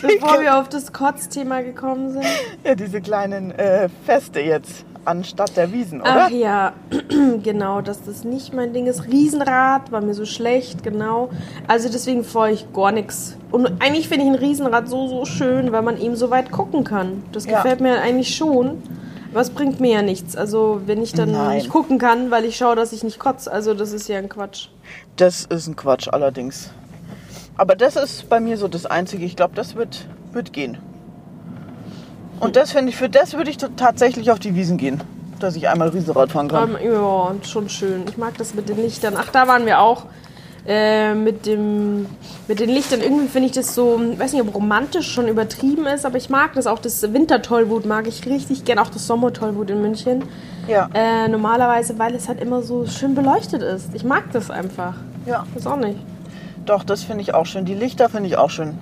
bevor 0.03 0.41
wir 0.41 0.59
auf 0.59 0.69
das 0.69 0.93
Kotzthema 0.93 1.61
gekommen 1.63 2.13
sind? 2.13 2.25
Ja, 2.65 2.75
diese 2.75 3.01
kleinen 3.01 3.51
äh, 3.53 3.89
Feste 4.05 4.41
jetzt 4.41 4.85
anstatt 5.05 5.57
der 5.57 5.73
Wiesen, 5.73 6.01
oder? 6.01 6.25
Ach 6.27 6.31
ja, 6.31 6.73
genau, 7.43 7.81
dass 7.81 8.03
das 8.03 8.25
nicht 8.25 8.53
mein 8.53 8.73
Ding 8.73 8.87
ist. 8.87 9.05
Riesenrad 9.07 9.93
war 9.93 10.01
mir 10.01 10.15
so 10.15 10.25
schlecht, 10.25 10.83
genau. 10.83 11.31
Also 11.69 11.89
deswegen 11.89 12.25
freue 12.25 12.53
ich 12.55 12.73
gar 12.73 12.91
nichts. 12.93 13.37
Und 13.53 13.67
eigentlich 13.81 14.09
finde 14.09 14.25
ich 14.27 14.31
ein 14.33 14.37
Riesenrad 14.37 14.89
so, 14.89 15.07
so 15.07 15.25
schön, 15.25 15.71
weil 15.73 15.83
man 15.83 16.01
eben 16.01 16.17
so 16.17 16.31
weit 16.31 16.51
gucken 16.51 16.83
kann. 16.83 17.23
Das 17.33 17.47
Ja. 17.47 17.57
gefällt 17.63 17.81
mir 17.81 18.01
eigentlich 18.03 18.35
schon. 18.37 18.83
Aber 19.37 19.43
es 19.43 19.51
bringt 19.51 19.81
mir 19.81 19.93
ja 19.93 20.01
nichts. 20.01 20.35
Also 20.35 20.81
wenn 20.87 21.03
ich 21.03 21.13
dann 21.13 21.33
Nein. 21.33 21.59
nicht 21.59 21.69
gucken 21.69 21.99
kann, 21.99 22.31
weil 22.31 22.47
ich 22.47 22.57
schaue, 22.57 22.75
dass 22.75 22.95
ich 22.95 23.05
nicht 23.05 23.19
kotze. 23.19 23.53
Also 23.53 23.75
das 23.75 23.93
ist 23.93 24.09
ja 24.09 24.17
ein 24.17 24.31
Quatsch. 24.31 24.69
Das 25.17 25.45
ist 25.45 25.67
ein 25.67 25.77
Quatsch 25.77 26.09
allerdings. 26.09 26.71
Aber 27.59 27.75
das 27.75 27.97
ist 27.97 28.31
bei 28.31 28.41
mir 28.41 28.57
so 28.57 28.67
das 28.67 28.87
Einzige. 28.87 29.27
Ich 29.27 29.37
glaube, 29.37 29.55
das 29.55 29.75
wird, 29.75 30.07
wird 30.33 30.55
gehen. 30.55 30.79
Und 32.41 32.57
das 32.57 32.73
finde 32.73 32.89
ich, 32.89 32.97
für 32.97 33.11
das 33.11 33.35
würde 33.35 33.51
ich 33.51 33.59
tatsächlich 33.59 34.31
auf 34.31 34.39
die 34.39 34.55
Wiesen 34.55 34.79
gehen. 34.79 35.03
Dass 35.39 35.55
ich 35.55 35.69
einmal 35.69 35.91
Riesenrad 35.91 36.33
fahren 36.33 36.49
kann. 36.49 36.79
Ähm, 36.81 36.93
ja, 36.95 37.35
schon 37.43 37.69
schön. 37.69 38.05
Ich 38.09 38.17
mag 38.17 38.39
das 38.39 38.55
mit 38.55 38.71
den 38.71 38.79
Lichtern. 38.79 39.17
Ach, 39.19 39.29
da 39.29 39.47
waren 39.47 39.67
wir 39.67 39.83
auch. 39.83 40.07
Äh, 40.67 41.15
mit, 41.15 41.47
dem, 41.47 42.07
mit 42.49 42.59
den 42.59 42.69
Lichtern. 42.71 43.01
Irgendwie 43.01 43.29
finde 43.29 43.47
ich 43.47 43.53
das 43.53 43.75
so, 43.77 44.01
weiß 44.17 44.33
nicht, 44.33 44.43
ob 44.43 44.53
romantisch 44.53 45.09
schon 45.13 45.29
übertrieben 45.29 45.87
ist, 45.87 46.05
aber 46.05 46.17
ich 46.17 46.29
mag 46.29 46.55
das 46.55 46.67
auch. 46.67 46.81
Das 46.81 47.03
Wintertollwut 47.13 47.87
mag 47.87 48.09
ich 48.09 48.27
richtig 48.27 48.65
gern. 48.65 48.81
Auch 48.81 48.89
das 48.89 49.07
Sommertollwut 49.07 49.71
in 49.71 49.81
München. 49.81 50.25
Ja. 50.67 50.89
Äh, 50.93 51.29
normalerweise, 51.29 52.01
weil 52.01 52.17
es 52.17 52.27
halt 52.27 52.41
immer 52.41 52.63
so 52.63 52.85
schön 52.87 53.15
beleuchtet 53.15 53.63
ist. 53.63 53.95
Ich 53.95 54.03
mag 54.03 54.25
das 54.33 54.51
einfach. 54.51 54.95
ja. 55.25 55.47
Das 55.55 55.69
auch 55.69 55.77
nicht. 55.77 56.01
Doch, 56.65 56.83
das 56.83 57.05
finde 57.05 57.23
ich 57.23 57.33
auch 57.33 57.47
schön. 57.47 57.65
Die 57.65 57.75
Lichter 57.75 58.09
finde 58.09 58.29
ich 58.29 58.37
auch 58.37 58.51
schön. 58.51 58.77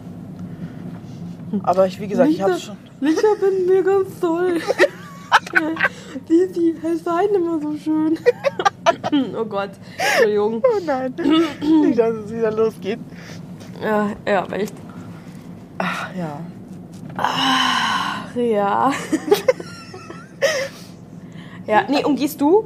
Aber 1.62 1.86
ich, 1.86 2.00
wie 2.00 2.08
gesagt, 2.08 2.30
ich 2.30 2.40
habe 2.40 2.58
schon. 2.58 2.76
Lichter 3.00 3.36
finden 3.38 3.68
wir 3.68 3.82
ganz 3.82 4.08
toll. 4.20 4.58
die, 6.28 6.52
die 6.52 6.74
seien 6.96 7.34
immer 7.34 7.60
so 7.60 7.76
schön. 7.76 8.18
oh 9.38 9.44
Gott, 9.44 9.70
Entschuldigung. 9.96 10.62
Oh 10.64 10.80
nein. 10.84 11.14
Nicht, 11.82 11.98
dass 11.98 12.14
es 12.14 12.32
wieder 12.32 12.50
losgeht. 12.52 12.98
Ja, 13.82 14.10
ja, 14.26 14.46
echt. 14.52 14.74
Ach 15.78 16.10
ja. 16.16 16.40
Ach 17.16 18.36
ja. 18.36 18.92
ja, 21.66 21.82
nee, 21.88 22.04
und 22.04 22.16
gehst 22.16 22.40
du? 22.40 22.64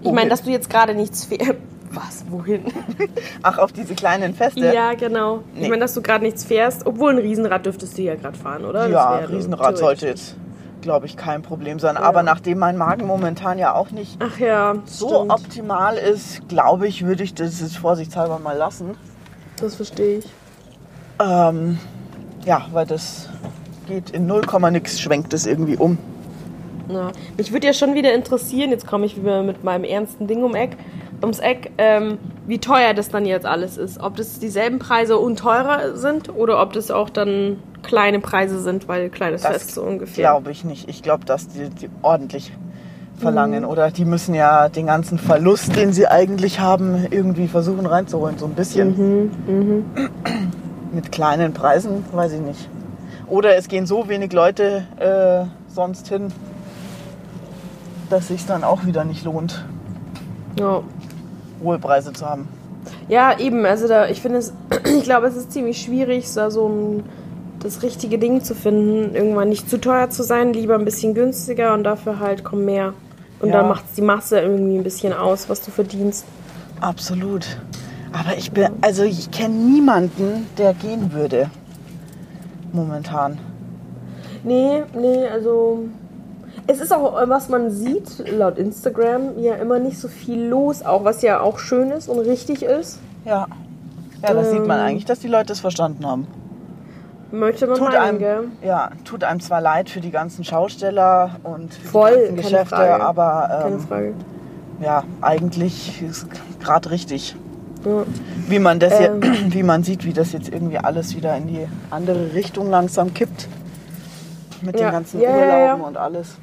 Ich 0.00 0.06
meine, 0.06 0.16
Wohin? 0.16 0.28
dass 0.30 0.42
du 0.42 0.50
jetzt 0.50 0.70
gerade 0.70 0.94
nichts 0.94 1.26
fährst. 1.26 1.54
Was? 1.90 2.24
Wohin? 2.30 2.64
Ach, 3.42 3.58
auf 3.58 3.72
diese 3.72 3.94
kleinen 3.94 4.34
Feste. 4.34 4.72
Ja, 4.72 4.94
genau. 4.94 5.42
Nee. 5.54 5.64
Ich 5.64 5.68
meine, 5.68 5.80
dass 5.80 5.92
du 5.92 6.00
gerade 6.00 6.24
nichts 6.24 6.42
fährst. 6.44 6.86
Obwohl 6.86 7.12
ein 7.12 7.18
Riesenrad 7.18 7.66
dürftest 7.66 7.98
du 7.98 8.02
ja 8.02 8.14
gerade 8.14 8.38
fahren, 8.38 8.64
oder? 8.64 8.84
Das 8.84 8.90
Ja, 8.90 9.20
wäre 9.20 9.30
Riesenrad 9.30 9.76
sollte 9.76 10.06
jetzt, 10.06 10.36
glaube 10.82 11.06
ich, 11.06 11.16
kein 11.16 11.42
Problem 11.42 11.78
sein. 11.78 11.96
Aber 11.96 12.22
nachdem 12.22 12.58
mein 12.58 12.76
Magen 12.76 13.06
momentan 13.06 13.58
ja 13.58 13.74
auch 13.74 13.90
nicht 13.90 14.18
ja, 14.38 14.74
so 14.84 15.08
stimmt. 15.08 15.32
optimal 15.32 15.96
ist, 15.96 16.48
glaube 16.48 16.86
ich, 16.86 17.06
würde 17.06 17.22
ich 17.22 17.34
das 17.34 17.60
jetzt 17.60 17.78
vorsichtshalber 17.78 18.38
mal 18.38 18.56
lassen. 18.56 18.96
Das 19.56 19.76
verstehe 19.76 20.18
ich. 20.18 20.26
Ähm, 21.20 21.78
ja, 22.44 22.66
weil 22.72 22.86
das 22.86 23.28
geht 23.86 24.10
in 24.10 24.26
0, 24.26 24.42
nix, 24.70 25.00
schwenkt 25.00 25.32
es 25.32 25.46
irgendwie 25.46 25.76
um. 25.76 25.98
Ja. 26.88 27.12
Mich 27.36 27.52
würde 27.52 27.68
ja 27.68 27.72
schon 27.72 27.94
wieder 27.94 28.12
interessieren, 28.12 28.70
jetzt 28.70 28.86
komme 28.86 29.06
ich 29.06 29.16
wieder 29.16 29.42
mit 29.42 29.64
meinem 29.64 29.84
ernsten 29.84 30.26
Ding 30.26 30.42
um 30.42 30.54
Eck, 30.54 30.76
ums 31.22 31.38
Eck, 31.38 31.70
ähm, 31.78 32.18
wie 32.46 32.58
teuer 32.58 32.94
das 32.94 33.08
dann 33.08 33.24
jetzt 33.24 33.46
alles 33.46 33.78
ist. 33.78 34.00
Ob 34.00 34.16
das 34.16 34.38
dieselben 34.38 34.78
Preise 34.78 35.18
und 35.18 35.38
teurer 35.38 35.96
sind 35.96 36.28
oder 36.34 36.60
ob 36.60 36.72
das 36.72 36.90
auch 36.90 37.08
dann 37.08 37.58
kleine 37.82 38.20
Preise 38.20 38.60
sind, 38.60 38.88
weil 38.88 39.10
kleines 39.10 39.42
Das 39.42 39.52
Fest 39.52 39.72
so 39.74 39.82
ungefähr. 39.82 40.22
Glaube 40.30 40.50
ich 40.50 40.64
nicht. 40.64 40.88
Ich 40.88 41.02
glaube, 41.02 41.24
dass 41.24 41.48
die, 41.48 41.68
die 41.68 41.88
ordentlich 42.02 42.52
verlangen. 43.18 43.64
Oder 43.64 43.90
die 43.90 44.04
müssen 44.04 44.34
ja 44.34 44.68
den 44.68 44.86
ganzen 44.86 45.18
Verlust, 45.18 45.76
den 45.76 45.92
sie 45.92 46.06
eigentlich 46.06 46.60
haben, 46.60 47.06
irgendwie 47.10 47.48
versuchen 47.48 47.86
reinzuholen. 47.86 48.38
So 48.38 48.46
ein 48.46 48.54
bisschen. 48.54 49.30
Mhm, 49.46 49.84
Mit 50.92 51.12
kleinen 51.12 51.52
Preisen, 51.52 52.04
weiß 52.12 52.32
ich 52.32 52.40
nicht. 52.40 52.68
Oder 53.28 53.56
es 53.56 53.68
gehen 53.68 53.86
so 53.86 54.08
wenig 54.08 54.32
Leute 54.32 54.84
äh, 54.98 55.72
sonst 55.72 56.08
hin, 56.08 56.28
dass 58.10 58.28
sich 58.28 58.44
dann 58.46 58.62
auch 58.64 58.84
wieder 58.84 59.04
nicht 59.04 59.24
lohnt, 59.24 59.64
Ja. 60.58 60.82
hohe 61.62 61.78
Preise 61.78 62.12
zu 62.12 62.26
haben. 62.28 62.46
Ja, 63.08 63.38
eben. 63.38 63.64
Also 63.64 63.88
da, 63.88 64.08
ich 64.08 64.20
finde 64.20 64.38
es, 64.38 64.52
ich 64.84 65.04
glaube, 65.04 65.28
es 65.28 65.36
ist 65.36 65.52
ziemlich 65.52 65.80
schwierig, 65.80 66.30
da 66.34 66.50
so 66.50 66.68
ein, 66.68 67.04
das 67.62 67.82
richtige 67.82 68.18
Ding 68.18 68.42
zu 68.42 68.54
finden. 68.54 69.14
Irgendwann 69.14 69.48
nicht 69.48 69.68
zu 69.70 69.80
teuer 69.80 70.10
zu 70.10 70.22
sein, 70.22 70.52
lieber 70.52 70.74
ein 70.74 70.84
bisschen 70.84 71.14
günstiger 71.14 71.74
und 71.74 71.84
dafür 71.84 72.18
halt 72.20 72.44
kommen 72.44 72.64
mehr. 72.64 72.94
Und 73.40 73.48
Ja. 73.48 73.58
dann 73.58 73.68
macht 73.68 73.84
die 73.96 74.02
Masse 74.02 74.40
irgendwie 74.40 74.76
ein 74.76 74.84
bisschen 74.84 75.12
aus, 75.12 75.48
was 75.48 75.60
du 75.62 75.70
verdienst. 75.70 76.24
Absolut. 76.80 77.46
Aber 78.12 78.36
ich 78.36 78.52
bin, 78.52 78.68
also 78.82 79.02
ich 79.04 79.30
kenne 79.30 79.54
niemanden, 79.54 80.46
der 80.58 80.74
gehen 80.74 81.12
würde. 81.12 81.50
Momentan. 82.72 83.38
Nee, 84.44 84.82
nee, 84.98 85.26
also. 85.28 85.84
Es 86.66 86.80
ist 86.80 86.92
auch, 86.92 87.14
was 87.28 87.48
man 87.48 87.70
sieht, 87.70 88.28
laut 88.30 88.56
Instagram, 88.56 89.38
ja 89.38 89.54
immer 89.54 89.78
nicht 89.80 89.98
so 89.98 90.06
viel 90.06 90.44
los, 90.44 90.82
auch 90.82 91.02
was 91.04 91.20
ja 91.22 91.40
auch 91.40 91.58
schön 91.58 91.90
ist 91.90 92.08
und 92.08 92.20
richtig 92.20 92.62
ist. 92.62 93.00
Ja. 93.24 93.46
Ja, 94.22 94.34
das 94.34 94.50
sieht 94.50 94.64
man 94.66 94.78
Ähm. 94.78 94.86
eigentlich, 94.86 95.04
dass 95.04 95.18
die 95.18 95.28
Leute 95.28 95.52
es 95.54 95.60
verstanden 95.60 96.06
haben. 96.06 96.26
Möchte 97.32 97.66
man 97.66 97.78
Tut 97.78 97.88
meinen, 97.88 97.96
einem, 98.02 98.18
gell? 98.18 98.44
ja, 98.62 98.90
tut 99.04 99.24
einem 99.24 99.40
zwar 99.40 99.60
leid 99.62 99.88
für 99.88 100.00
die 100.00 100.10
ganzen 100.10 100.44
Schausteller 100.44 101.36
und 101.42 101.72
für 101.72 101.88
Voll, 101.88 102.10
die 102.12 102.16
ganzen 102.26 102.36
Geschäfte, 102.36 102.76
Frage. 102.76 103.02
aber 103.02 103.64
ähm, 103.90 104.14
ja, 104.80 105.02
eigentlich 105.22 106.02
ist 106.02 106.26
gerade 106.60 106.90
richtig. 106.90 107.34
Ja. 107.84 108.04
Wie 108.48 108.58
man 108.58 108.78
das 108.78 108.92
Ähm. 109.00 109.20
jetzt, 109.22 109.44
wie 109.54 109.62
man 109.62 109.82
sieht, 109.82 110.04
wie 110.04 110.12
das 110.12 110.32
jetzt 110.32 110.50
irgendwie 110.50 110.78
alles 110.78 111.16
wieder 111.16 111.34
in 111.36 111.46
die 111.48 111.66
andere 111.90 112.34
Richtung 112.34 112.68
langsam 112.70 113.12
kippt. 113.14 113.48
Mit 114.60 114.78
Ja. 114.78 114.88
den 114.88 114.92
ganzen 114.92 115.20
Ja, 115.20 115.30
Urlauben 115.30 115.50
ja. 115.82 115.86
und 115.88 115.96
alles. 115.96 116.36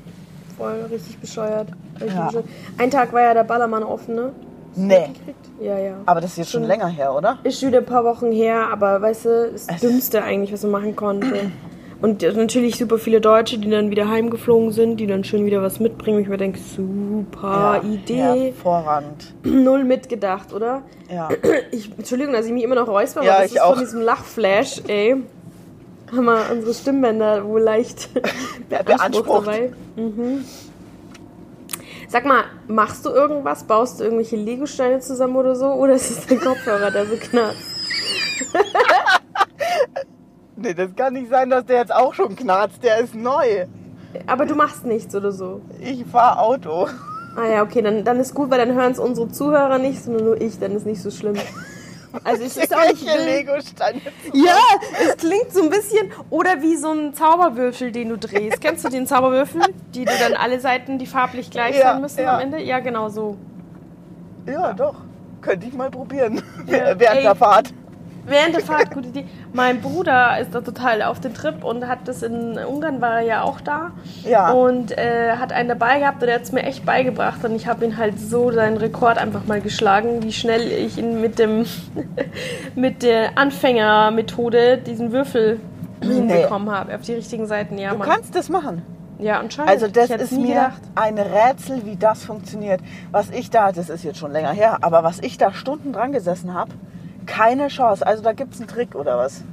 Voll 0.58 0.88
richtig 0.92 1.20
bescheuert. 1.20 1.70
Richtig 2.02 2.20
bescheuert. 2.20 2.46
Ein 2.78 2.92
Tag 2.92 3.14
war 3.14 3.22
ja 3.22 3.34
der 3.34 3.44
Ballermann 3.46 3.84
offen, 3.84 4.16
ne? 4.16 4.32
Nee. 4.76 5.10
Ja, 5.60 5.78
ja. 5.78 5.94
Aber 6.06 6.22
das 6.22 6.32
ist 6.32 6.38
jetzt 6.38 6.52
schon 6.52 6.62
Schon- 6.62 6.68
länger 6.70 6.88
her, 6.88 7.14
oder? 7.14 7.38
Ist 7.44 7.60
schon 7.60 7.70
wieder 7.70 7.80
ein 7.80 7.86
paar 7.86 8.04
Wochen 8.06 8.32
her, 8.32 8.68
aber 8.72 9.02
weißt 9.02 9.26
du, 9.26 9.50
das 9.52 9.68
Es- 9.68 9.82
Dümmste 9.82 10.24
eigentlich, 10.24 10.54
was 10.54 10.64
man 10.64 10.72
machen 10.72 10.96
konnte. 10.96 11.52
Und 12.02 12.22
natürlich 12.22 12.78
super 12.78 12.98
viele 12.98 13.20
Deutsche, 13.20 13.58
die 13.58 13.70
dann 13.70 13.90
wieder 13.92 14.08
heimgeflogen 14.08 14.72
sind, 14.72 14.98
die 15.02 15.06
dann 15.08 15.26
schön 15.26 15.46
wieder 15.46 15.62
was 15.62 15.82
mitbringen. 15.82 16.22
Ich 16.22 16.30
mir 16.30 16.38
denke, 16.38 16.58
super 16.60 17.82
Idee. 17.84 18.54
Hervorragend. 18.54 19.34
Null 19.44 19.84
mitgedacht, 19.84 20.54
oder? 20.54 20.84
Ja. 21.14 21.28
Ich, 21.72 21.92
Entschuldigung, 21.98 22.34
dass 22.34 22.46
ich 22.46 22.54
mich 22.54 22.64
immer 22.64 22.76
noch 22.76 22.88
räusper, 22.88 23.22
Ja, 23.24 23.34
aber 23.34 23.42
das 23.42 23.52
ich 23.52 23.58
ist 23.58 23.62
auch. 23.64 23.72
von 23.74 23.80
diesem 23.84 24.02
Lachflash, 24.02 24.82
ey. 24.88 25.18
Haben 26.16 26.26
wir 26.26 26.42
unsere 26.52 26.74
Stimmbänder 26.74 27.46
wohl 27.46 27.62
leicht 27.62 28.10
beansprucht 28.70 28.86
beansprucht. 28.98 29.48
dabei. 29.48 29.72
Mhm. 29.98 30.46
Sag 32.10 32.26
mal, 32.26 32.46
machst 32.68 33.06
du 33.06 33.12
irgendwas? 33.12 33.64
Baust 33.64 34.00
du 34.00 34.04
irgendwelche 34.04 34.36
Legosteine 34.36 35.00
zusammen 35.00 35.36
oder 35.36 35.56
so? 35.56 35.68
Oder 35.68 35.94
ist 35.94 36.10
es 36.10 36.26
dein 36.26 36.40
Kopfhörer, 36.40 36.90
der 36.90 37.06
so 37.06 37.16
knarzt? 37.16 37.62
Nee, 40.62 40.74
das 40.74 40.94
kann 40.94 41.14
nicht 41.14 41.30
sein, 41.30 41.50
dass 41.50 41.66
der 41.66 41.78
jetzt 41.78 41.96
auch 41.96 42.14
schon 42.14 42.36
knarzt. 42.36 42.84
Der 42.84 42.98
ist 42.98 43.16
neu. 43.16 43.66
Aber 44.28 44.46
du 44.46 44.56
machst 44.56 44.86
nichts 44.86 45.16
oder 45.16 45.32
so. 45.32 45.62
Ich 45.80 46.06
fahr 46.06 46.38
Auto. 46.38 46.88
Ah 47.38 47.46
ja, 47.50 47.64
okay, 47.64 47.82
dann, 47.82 48.04
dann 48.04 48.20
ist 48.20 48.34
gut, 48.34 48.50
weil 48.52 48.58
dann 48.58 48.76
hören 48.76 48.92
es 48.92 49.00
unsere 49.00 49.30
Zuhörer 49.30 49.78
nicht, 49.78 50.04
sondern 50.04 50.26
nur 50.26 50.42
ich, 50.42 50.60
dann 50.60 50.74
ist 50.74 50.86
nicht 50.86 51.02
so 51.02 51.12
schlimm. 51.12 51.36
Also 52.24 52.44
es 52.44 52.58
ist 52.64 52.76
auch 52.76 52.86
nicht 52.88 53.06
Welche 53.06 53.18
wild. 53.20 53.26
Lego-Steine? 53.48 54.02
Ja, 54.34 54.58
es 55.08 55.18
klingt 55.18 55.52
so 55.54 55.64
ein 55.64 55.70
bisschen 55.70 56.12
oder 56.30 56.62
wie 56.62 56.76
so 56.76 56.92
ein 56.92 57.14
Zauberwürfel, 57.14 57.92
den 57.92 58.10
du 58.10 58.18
drehst. 58.18 58.62
Kennst 58.62 58.84
du 58.86 58.90
den 58.90 59.06
Zauberwürfel, 59.08 59.62
die 59.94 60.06
du 60.06 60.12
dann 60.20 60.34
alle 60.34 60.60
Seiten, 60.60 60.98
die 60.98 61.06
farblich 61.06 61.50
gleich 61.52 61.76
Ja, 61.78 61.94
sein 61.94 62.02
müssen 62.02 62.22
ja. 62.22 62.36
am 62.36 62.42
Ende? 62.42 62.62
Ja, 62.62 62.80
genau 62.80 63.10
so. 63.10 63.38
Ja, 64.46 64.74
doch. 64.74 64.96
Könnte 65.42 65.68
ich 65.68 65.74
mal 65.74 65.90
probieren. 65.92 66.42
Ja. 66.68 66.74
Während 67.00 67.18
Ey. 67.18 67.22
der 67.24 67.36
Fahrt. 67.36 67.74
Während 68.30 68.56
der 68.56 68.62
Fahrt, 68.64 68.92
gute 68.92 69.10
Idee. 69.10 69.26
Mein 69.54 69.82
Bruder 69.82 70.40
ist 70.40 70.54
da 70.54 70.62
total 70.62 71.02
auf 71.02 71.20
den 71.20 71.34
Trip 71.34 71.64
und 71.64 71.88
hat 71.88 72.08
das 72.08 72.22
in 72.24 72.58
Ungarn, 72.58 73.02
war 73.02 73.22
er 73.22 73.26
ja 73.26 73.42
auch 73.44 73.60
da. 73.60 73.92
Ja. 74.24 74.52
Und 74.52 74.98
äh, 74.98 75.36
hat 75.38 75.52
einen 75.52 75.70
dabei 75.70 76.00
gehabt 76.00 76.22
und 76.22 76.28
der 76.28 76.36
hat 76.36 76.44
es 76.44 76.52
mir 76.52 76.64
echt 76.64 76.86
beigebracht. 76.86 77.44
Und 77.44 77.56
ich 77.56 77.68
habe 77.68 77.84
ihn 77.86 77.98
halt 77.98 78.20
so 78.20 78.52
seinen 78.52 78.78
Rekord 78.78 79.18
einfach 79.18 79.46
mal 79.46 79.62
geschlagen, 79.62 80.24
wie 80.24 80.32
schnell 80.32 80.72
ich 80.72 80.98
ihn 80.98 81.20
mit 81.22 81.40
dem 81.40 81.66
mit 82.76 83.04
der 83.04 83.38
Anfängermethode 83.38 84.78
diesen 84.78 85.12
Würfel 85.12 85.60
hinbekommen 86.02 86.72
habe. 86.72 86.96
Auf 86.96 87.02
die 87.02 87.14
richtigen 87.14 87.46
Seiten, 87.48 87.78
ja, 87.78 87.92
Du 87.92 87.98
Mann. 87.98 88.08
kannst 88.10 88.36
das 88.36 88.50
machen. 88.50 88.84
Ja, 89.18 89.40
anscheinend. 89.40 89.70
Also 89.72 89.88
das 89.90 90.10
ist 90.12 90.32
mir 90.32 90.48
gedacht. 90.48 90.82
ein 90.96 91.18
Rätsel, 91.18 91.86
wie 91.86 91.98
das 91.98 92.24
funktioniert. 92.24 92.80
Was 93.12 93.30
ich 93.32 93.50
da, 93.50 93.74
das 93.74 93.90
ist 93.90 94.04
jetzt 94.06 94.18
schon 94.18 94.32
länger 94.32 94.52
her, 94.54 94.78
aber 94.82 95.04
was 95.04 95.20
ich 95.20 95.38
da 95.38 95.52
Stunden 95.52 95.92
dran 95.92 96.14
gesessen 96.14 96.54
habe, 96.54 96.72
keine 97.30 97.68
Chance. 97.68 98.06
Also 98.06 98.24
da 98.24 98.34
gibt 98.34 98.54
es 98.54 98.60
einen 98.60 98.68
Trick 98.68 98.96
oder 98.96 99.18
was? 99.18 99.44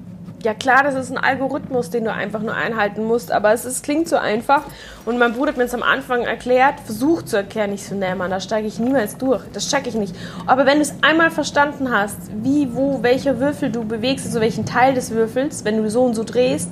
Ja 0.42 0.54
klar, 0.54 0.84
das 0.84 0.94
ist 0.94 1.10
ein 1.10 1.18
Algorithmus, 1.18 1.90
den 1.90 2.04
du 2.04 2.12
einfach 2.12 2.40
nur 2.40 2.54
einhalten 2.54 3.04
musst, 3.04 3.32
aber 3.32 3.52
es 3.52 3.64
ist, 3.64 3.82
klingt 3.82 4.08
so 4.08 4.16
einfach. 4.16 4.62
Und 5.04 5.18
mein 5.18 5.32
Bruder 5.32 5.50
hat 5.50 5.56
mir 5.56 5.64
es 5.64 5.74
am 5.74 5.82
Anfang 5.82 6.22
erklärt, 6.22 6.78
versucht 6.84 7.28
zu 7.28 7.36
erklären. 7.36 7.72
Ich 7.72 7.84
so, 7.84 7.94
nee, 7.94 8.14
Mann, 8.14 8.30
da 8.30 8.38
steige 8.38 8.68
ich 8.68 8.78
niemals 8.78 9.16
durch. 9.16 9.42
Das 9.52 9.68
check 9.68 9.86
ich 9.86 9.94
nicht. 9.94 10.14
Aber 10.46 10.66
wenn 10.66 10.76
du 10.76 10.82
es 10.82 10.94
einmal 11.02 11.30
verstanden 11.30 11.90
hast, 11.90 12.18
wie, 12.42 12.74
wo, 12.74 13.02
welcher 13.02 13.40
Würfel 13.40 13.70
du 13.70 13.84
bewegst, 13.84 14.26
also 14.26 14.40
welchen 14.40 14.66
Teil 14.66 14.94
des 14.94 15.10
Würfels, 15.10 15.64
wenn 15.64 15.82
du 15.82 15.90
so 15.90 16.04
und 16.04 16.14
so 16.14 16.22
drehst, 16.22 16.70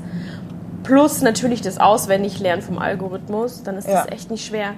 plus 0.85 1.21
natürlich 1.23 1.61
das 1.63 1.79
Auswendiglernen 1.79 2.63
vom 2.63 2.79
Algorithmus, 2.79 3.63
dann 3.65 3.77
ist 3.77 3.89
das 3.89 4.05
Ja. 4.07 4.13
echt 4.13 4.31
nicht 4.31 4.47
schwer. 4.47 4.75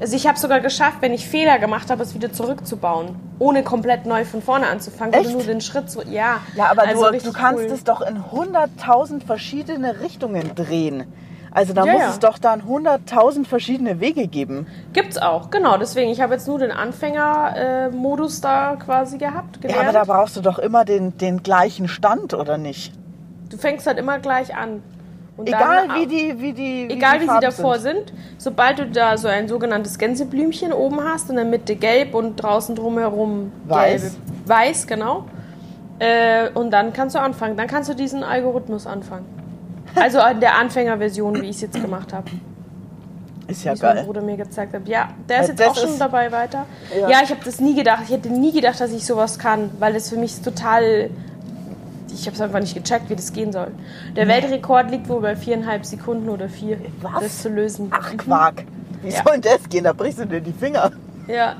Also 0.00 0.14
ich 0.14 0.26
habe 0.26 0.38
sogar 0.38 0.60
geschafft, 0.60 0.98
wenn 1.00 1.12
ich 1.14 1.26
Fehler 1.26 1.58
gemacht 1.58 1.90
habe, 1.90 2.02
es 2.02 2.14
wieder 2.14 2.32
zurückzubauen, 2.32 3.16
ohne 3.38 3.62
komplett 3.62 4.04
neu 4.04 4.24
von 4.24 4.42
vorne 4.42 4.66
anzufangen, 4.66 5.14
Echt? 5.14 5.30
nur 5.32 5.42
den 5.42 5.60
Schritt 5.60 5.90
so, 5.90 6.02
ja. 6.02 6.40
Ja, 6.54 6.66
aber 6.70 6.82
also 6.82 7.10
du, 7.10 7.18
du 7.18 7.32
kannst 7.32 7.64
cool. 7.64 7.70
es 7.72 7.84
doch 7.84 8.02
in 8.02 8.18
100.000 8.18 9.24
verschiedene 9.24 10.00
Richtungen 10.00 10.54
drehen. 10.54 11.04
Also 11.52 11.72
da 11.72 11.84
Ja, 11.84 11.92
muss 11.92 12.02
ja. 12.02 12.10
es 12.10 12.18
doch 12.18 12.38
dann 12.38 12.62
100.000 12.62 13.46
verschiedene 13.46 14.00
Wege 14.00 14.26
geben. 14.26 14.66
Gibt's 14.92 15.18
auch, 15.18 15.50
genau. 15.50 15.76
Deswegen, 15.78 16.10
ich 16.10 16.20
habe 16.20 16.34
jetzt 16.34 16.48
nur 16.48 16.58
den 16.58 16.72
Anfänger-Modus 16.72 18.40
da 18.40 18.76
quasi 18.76 19.18
gehabt. 19.18 19.56
Ja, 19.56 19.68
Gelernt. 19.68 19.88
aber 19.88 19.92
da 19.92 20.04
brauchst 20.04 20.36
du 20.36 20.40
doch 20.40 20.58
immer 20.58 20.84
den, 20.84 21.16
den 21.18 21.42
gleichen 21.44 21.86
Stand, 21.88 22.34
oder 22.34 22.58
nicht? 22.58 22.92
du 23.50 23.58
fängst 23.60 23.86
halt 23.86 23.98
immer 23.98 24.18
gleich 24.18 24.56
an. 24.56 24.82
Und 25.36 25.48
Egal 25.48 25.88
dann, 25.88 25.96
wie 26.00 26.06
die, 26.06 26.40
wie 26.40 26.52
die, 26.52 26.88
Egal 26.90 27.18
die 27.18 27.26
wie 27.26 27.30
sie 27.30 27.40
davor 27.40 27.78
sind. 27.80 28.12
sobald 28.38 28.78
du 28.78 28.86
da 28.86 29.16
so 29.18 29.26
ein 29.26 29.48
sogenanntes 29.48 29.98
Gänseblümchen 29.98 30.72
oben 30.72 31.02
hast, 31.02 31.28
in 31.28 31.36
der 31.36 31.44
Mitte 31.44 31.74
gelb 31.74 32.14
und 32.14 32.36
draußen 32.36 32.76
drumherum 32.76 33.50
Weiß. 33.66 34.02
gelbe. 34.02 34.16
Weiß, 34.46 34.86
genau. 34.86 35.24
Äh, 35.98 36.50
und 36.54 36.70
dann 36.70 36.92
kannst 36.92 37.16
du 37.16 37.20
anfangen. 37.20 37.56
Dann 37.56 37.66
kannst 37.66 37.88
du 37.90 37.94
diesen 37.94 38.22
Algorithmus 38.22 38.86
anfangen. 38.86 39.26
Also 39.96 40.18
in 40.30 40.40
der 40.40 40.56
Anfängerversion, 40.58 41.40
wie 41.42 41.46
ich 41.48 41.56
es 41.56 41.60
jetzt 41.62 41.80
gemacht 41.80 42.12
habe. 42.12 42.28
Ist 43.46 43.62
wie 43.62 43.66
ja 43.68 43.72
es 43.74 43.82
mein 43.82 43.96
geil. 43.96 44.04
Bruder 44.04 44.22
mir 44.22 44.36
gezeigt 44.36 44.72
hat. 44.74 44.88
Ja, 44.88 45.08
der 45.28 45.40
ist 45.42 45.48
Äh, 45.48 45.52
jetzt 45.52 45.68
auch 45.68 45.76
schon 45.76 45.98
dabei 45.98 46.30
weiter. 46.32 46.66
Ja. 46.98 47.08
Ja, 47.10 47.18
ich 47.22 47.30
habe 47.30 47.40
das 47.44 47.60
nie 47.60 47.74
gedacht. 47.74 48.02
Ich 48.06 48.10
hätte 48.10 48.28
nie 48.28 48.52
gedacht, 48.52 48.80
dass 48.80 48.92
ich 48.92 49.04
sowas 49.04 49.38
kann, 49.38 49.70
weil 49.80 49.92
das 49.92 50.08
für 50.10 50.16
mich 50.16 50.40
total. 50.42 51.10
Ich 52.14 52.26
habe 52.26 52.34
es 52.34 52.40
einfach 52.40 52.60
nicht 52.60 52.74
gecheckt, 52.74 53.10
wie 53.10 53.16
das 53.16 53.32
gehen 53.32 53.52
soll. 53.52 53.68
Der 54.16 54.28
Weltrekord 54.28 54.90
liegt 54.90 55.08
wohl 55.08 55.20
bei 55.20 55.34
viereinhalb 55.36 55.84
Sekunden 55.84 56.28
oder 56.28 56.48
vier, 56.48 56.78
Was? 57.02 57.22
das 57.22 57.42
zu 57.42 57.48
lösen. 57.48 57.88
Ach, 57.90 58.16
Quark. 58.16 58.64
Wie 59.02 59.10
Ja. 59.10 59.22
soll 59.24 59.40
denn 59.40 59.42
das 59.52 59.68
gehen? 59.68 59.84
Da 59.84 59.92
brichst 59.92 60.20
du 60.20 60.26
dir 60.26 60.40
die 60.40 60.52
Finger. 60.52 60.92
Ja. 61.26 61.56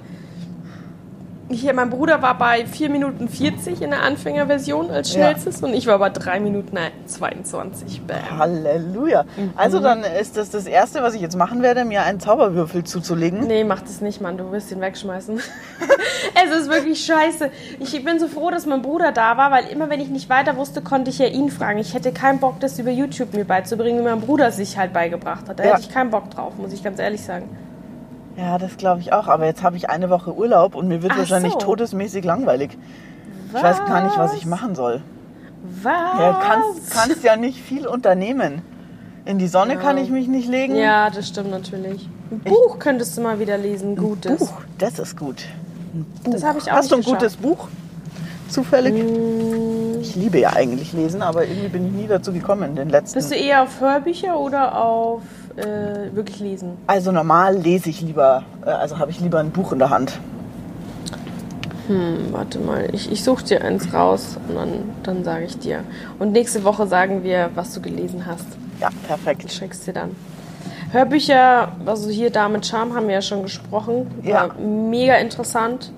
Hier, 1.50 1.74
mein 1.74 1.90
Bruder 1.90 2.22
war 2.22 2.38
bei 2.38 2.64
4 2.64 2.88
Minuten 2.88 3.28
40 3.28 3.82
in 3.82 3.90
der 3.90 4.02
Anfängerversion 4.02 4.90
als 4.90 5.12
Ja. 5.12 5.20
schnellstes 5.30 5.62
und 5.62 5.74
ich 5.74 5.86
war 5.86 5.98
bei 5.98 6.08
3 6.08 6.40
Minuten 6.40 6.78
22. 7.06 8.00
Bam. 8.06 8.38
Halleluja. 8.38 9.24
Also 9.54 9.78
Mhm. 9.78 9.82
dann 9.82 10.04
ist 10.04 10.38
das 10.38 10.48
das 10.50 10.66
Erste, 10.66 11.02
was 11.02 11.12
ich 11.14 11.20
jetzt 11.20 11.36
machen 11.36 11.60
werde, 11.62 11.84
mir 11.84 12.02
einen 12.02 12.18
Zauberwürfel 12.18 12.84
zuzulegen. 12.84 13.40
Nee, 13.46 13.62
mach 13.62 13.82
das 13.82 14.00
nicht, 14.00 14.22
Mann. 14.22 14.38
Du 14.38 14.50
wirst 14.52 14.72
ihn 14.72 14.80
wegschmeißen. 14.80 15.36
es 16.46 16.60
ist 16.60 16.70
wirklich 16.70 17.04
scheiße. 17.04 17.50
Ich 17.78 18.02
bin 18.04 18.18
so 18.18 18.26
froh, 18.28 18.50
dass 18.50 18.64
mein 18.64 18.80
Bruder 18.80 19.12
da 19.12 19.36
war, 19.36 19.50
weil 19.50 19.66
immer 19.66 19.90
wenn 19.90 20.00
ich 20.00 20.08
nicht 20.08 20.30
weiter 20.30 20.56
wusste, 20.56 20.80
konnte 20.80 21.10
ich 21.10 21.18
ja 21.18 21.26
ihn 21.26 21.50
fragen. 21.50 21.78
Ich 21.78 21.92
hätte 21.92 22.10
keinen 22.12 22.40
Bock, 22.40 22.58
das 22.60 22.78
über 22.78 22.90
YouTube 22.90 23.34
mir 23.34 23.44
beizubringen, 23.44 24.00
wie 24.00 24.04
mein 24.04 24.22
Bruder 24.22 24.50
sich 24.50 24.78
halt 24.78 24.94
beigebracht 24.94 25.46
hat. 25.48 25.58
Da 25.58 25.64
Ja. 25.64 25.70
hätte 25.72 25.82
ich 25.82 25.90
keinen 25.90 26.10
Bock 26.10 26.30
drauf, 26.30 26.54
muss 26.56 26.72
ich 26.72 26.82
ganz 26.82 26.98
ehrlich 26.98 27.22
sagen. 27.22 27.50
Ja, 28.36 28.58
das 28.58 28.76
glaube 28.76 29.00
ich 29.00 29.12
auch. 29.12 29.28
Aber 29.28 29.46
jetzt 29.46 29.62
habe 29.62 29.76
ich 29.76 29.90
eine 29.90 30.10
Woche 30.10 30.34
Urlaub 30.34 30.74
und 30.74 30.88
mir 30.88 31.02
wird 31.02 31.12
Ach 31.14 31.18
wahrscheinlich 31.18 31.52
so. 31.52 31.58
todesmäßig 31.58 32.24
langweilig. 32.24 32.76
Ich 33.54 33.62
weiß 33.62 33.78
gar 33.86 34.02
nicht, 34.04 34.18
was 34.18 34.34
ich 34.34 34.46
machen 34.46 34.74
soll. 34.74 35.00
Was? 35.82 35.92
Ja, 36.20 36.40
kannst, 36.44 36.90
kannst 36.92 37.22
ja 37.24 37.36
nicht 37.36 37.58
viel 37.60 37.86
unternehmen. 37.86 38.62
In 39.24 39.38
die 39.38 39.48
Sonne 39.48 39.76
kann 39.76 39.96
ich 39.96 40.10
mich 40.10 40.28
nicht 40.28 40.48
legen. 40.48 40.76
Ja, 40.76 41.08
das 41.08 41.28
stimmt 41.28 41.50
natürlich. 41.50 42.08
Ein 42.30 42.40
Buch 42.40 42.78
könntest 42.78 43.16
du 43.16 43.22
mal 43.22 43.38
wieder 43.38 43.56
lesen, 43.56 43.96
gutes. 43.96 44.38
Buch, 44.40 44.60
das 44.78 44.98
ist 44.98 45.16
gut. 45.16 45.44
Ein 45.94 46.04
Buch. 46.24 46.32
Das 46.32 46.44
habe 46.44 46.58
ich 46.58 46.70
auch 46.70 46.76
Hast 46.76 46.90
du 46.90 46.96
ein 46.96 46.98
nicht 47.00 47.08
gutes 47.08 47.36
Buch? 47.36 47.68
Zufällig? 48.50 48.92
Mm, 48.94 50.00
Ich 50.00 50.14
liebe 50.16 50.38
ja 50.40 50.52
eigentlich 50.52 50.92
lesen, 50.92 51.22
aber 51.22 51.46
irgendwie 51.46 51.68
bin 51.68 51.86
ich 51.86 51.92
nie 51.92 52.06
dazu 52.06 52.32
gekommen 52.32 52.70
in 52.70 52.76
den 52.76 52.90
letzten. 52.90 53.14
Bist 53.14 53.30
du 53.30 53.36
eher 53.36 53.62
auf 53.62 53.80
Hörbücher 53.80 54.38
oder 54.38 54.76
auf 54.78 55.22
äh, 55.56 56.14
wirklich 56.14 56.40
lesen? 56.40 56.76
also 56.86 57.12
normal 57.12 57.56
lese 57.56 57.90
ich 57.90 58.00
lieber, 58.00 58.42
äh, 58.64 58.70
also 58.70 58.98
habe 58.98 59.10
ich 59.10 59.20
lieber 59.20 59.38
ein 59.40 59.50
Buch 59.50 59.72
in 59.72 59.78
der 59.78 59.90
Hand. 59.90 60.18
Hm, 61.86 62.32
warte 62.32 62.58
mal, 62.60 62.88
ich, 62.92 63.12
ich 63.12 63.22
suche 63.22 63.44
dir 63.44 63.62
eins 63.62 63.92
raus 63.92 64.38
und 64.48 64.54
dann, 64.54 64.68
dann 65.02 65.22
sage 65.24 65.44
ich 65.44 65.58
dir. 65.58 65.80
Und 66.18 66.32
nächste 66.32 66.64
Woche 66.64 66.86
sagen 66.86 67.22
wir, 67.24 67.50
was 67.54 67.74
du 67.74 67.82
gelesen 67.82 68.24
hast. 68.26 68.46
Ja, 68.80 68.88
Ich 68.88 69.06
perfekt. 69.06 69.52
schick's 69.52 69.80
dir 69.84 69.92
dann. 69.92 70.10
Hörbücher, 70.92 71.72
also 71.84 72.08
hier 72.08 72.30
Dame 72.30 72.54
mit 72.54 72.66
Charme 72.66 72.94
haben 72.94 73.06
wir 73.08 73.14
ja 73.14 73.22
schon 73.22 73.42
gesprochen. 73.42 74.06
Ja. 74.22 74.48
War 74.48 74.54
mega 74.58 75.16
interessant. 75.16 75.92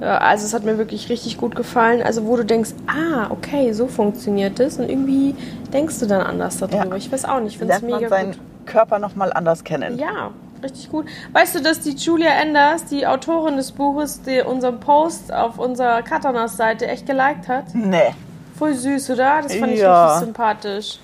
Ja, 0.00 0.18
Also 0.18 0.44
es 0.44 0.52
hat 0.52 0.64
mir 0.64 0.76
wirklich 0.76 1.08
richtig 1.08 1.38
gut 1.38 1.54
gefallen. 1.54 2.02
Also 2.02 2.26
wo 2.26 2.36
du 2.36 2.44
denkst, 2.44 2.70
ah, 2.88 3.28
okay, 3.30 3.72
so 3.72 3.86
funktioniert 3.86 4.58
das. 4.58 4.78
Und 4.78 4.90
irgendwie 4.90 5.34
denkst 5.72 6.00
du 6.00 6.06
dann 6.06 6.20
anders 6.20 6.58
darüber. 6.58 6.84
Ja. 6.90 6.96
Ich 6.96 7.10
weiß 7.10 7.24
auch 7.24 7.40
nicht, 7.40 7.52
ich 7.52 7.58
finde 7.58 7.74
es 7.74 7.80
Lernt 7.80 7.90
man 7.92 8.00
mega 8.00 8.08
seinen 8.10 8.32
gut. 8.32 8.40
Körper 8.74 8.98
nochmal 8.98 9.32
anders 9.32 9.62
kennen. 9.62 9.98
Ja, 10.00 10.32
richtig 10.62 10.90
gut. 10.90 11.06
Weißt 11.32 11.54
du, 11.54 11.62
dass 11.62 11.78
die 11.78 11.92
Julia 11.94 12.30
Enders, 12.42 12.84
die 12.86 13.06
Autorin 13.06 13.56
des 13.56 13.70
Buches, 13.70 14.20
die 14.22 14.40
unseren 14.40 14.80
Post 14.80 15.32
auf 15.32 15.60
unserer 15.60 16.02
Katanas-Seite 16.02 16.88
echt 16.88 17.06
geliked 17.06 17.46
hat? 17.46 17.72
Nee. 17.72 18.12
Voll 18.58 18.74
süß, 18.74 19.10
oder? 19.10 19.42
Das 19.42 19.54
fand 19.54 19.72
ich 19.72 19.78
Ja. 19.80 20.06
richtig 20.08 20.24
sympathisch. 20.26 20.98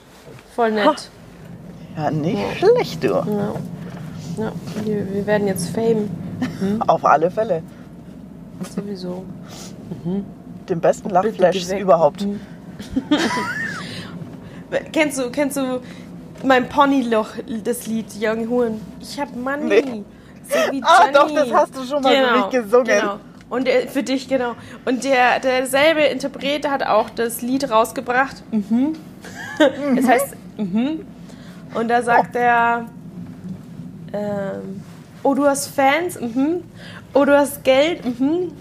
Voll 0.57 0.73
nett. 0.73 1.11
Ja, 1.97 2.11
nicht 2.11 2.41
schlecht, 2.59 3.05
du. 3.05 3.09
Ja. 3.09 3.25
Ja, 4.39 4.53
wir, 4.85 5.13
wir 5.15 5.27
werden 5.27 5.47
jetzt 5.47 5.69
Fame. 5.71 6.11
Auf 6.89 7.05
alle 7.05 7.31
Fälle. 7.31 7.63
Sowieso. 8.75 9.25
Den 10.69 10.81
besten 10.81 11.11
Lachflash 11.11 11.71
überhaupt. 11.79 12.27
Kennst 14.93 15.19
du, 15.19 15.31
kennst 15.31 15.57
du 15.57 15.81
mein 16.45 16.69
Ponyloch, 16.69 17.29
das 17.65 17.87
Lied 17.87 18.07
Young 18.21 18.49
Huren? 18.49 18.81
Ich 19.01 19.19
hab 19.21 19.35
Money. 19.35 19.83
Nee. 19.83 20.05
So 20.49 20.73
wie 20.73 20.83
Ah, 20.83 21.05
Johnny. 21.13 21.15
doch, 21.15 21.35
das 21.35 21.53
hast 21.53 21.77
du 21.77 21.85
schon 21.85 22.03
mal 22.03 22.15
für 22.15 22.37
mich 22.37 22.51
gesungen. 22.51 22.85
Genau. 22.87 23.21
Und 23.49 23.67
der, 23.67 23.89
für 23.89 24.03
dich, 24.03 24.29
genau. 24.29 24.55
Und 24.85 25.03
der 25.05 25.41
derselbe 25.41 26.03
Interpret 26.03 26.69
hat 26.69 26.85
auch 26.85 27.11
das 27.11 27.43
Lied 27.43 27.71
rausgebracht. 27.71 28.43
Mhm. 28.53 28.95
Es 29.97 30.09
heißt 30.09 30.37
mhm. 30.57 31.05
Und 31.75 31.89
da 31.89 32.03
sagt 32.03 32.35
er, 32.35 32.87
ähm, 34.13 34.83
oh, 35.23 35.35
du 35.35 35.45
hast 35.47 35.69
Fans, 35.69 36.19
mhm. 36.19 36.63
Oh, 37.13 37.25
du 37.25 37.37
hast 37.37 37.63
Geld, 37.63 38.05
mhm. 38.05 38.53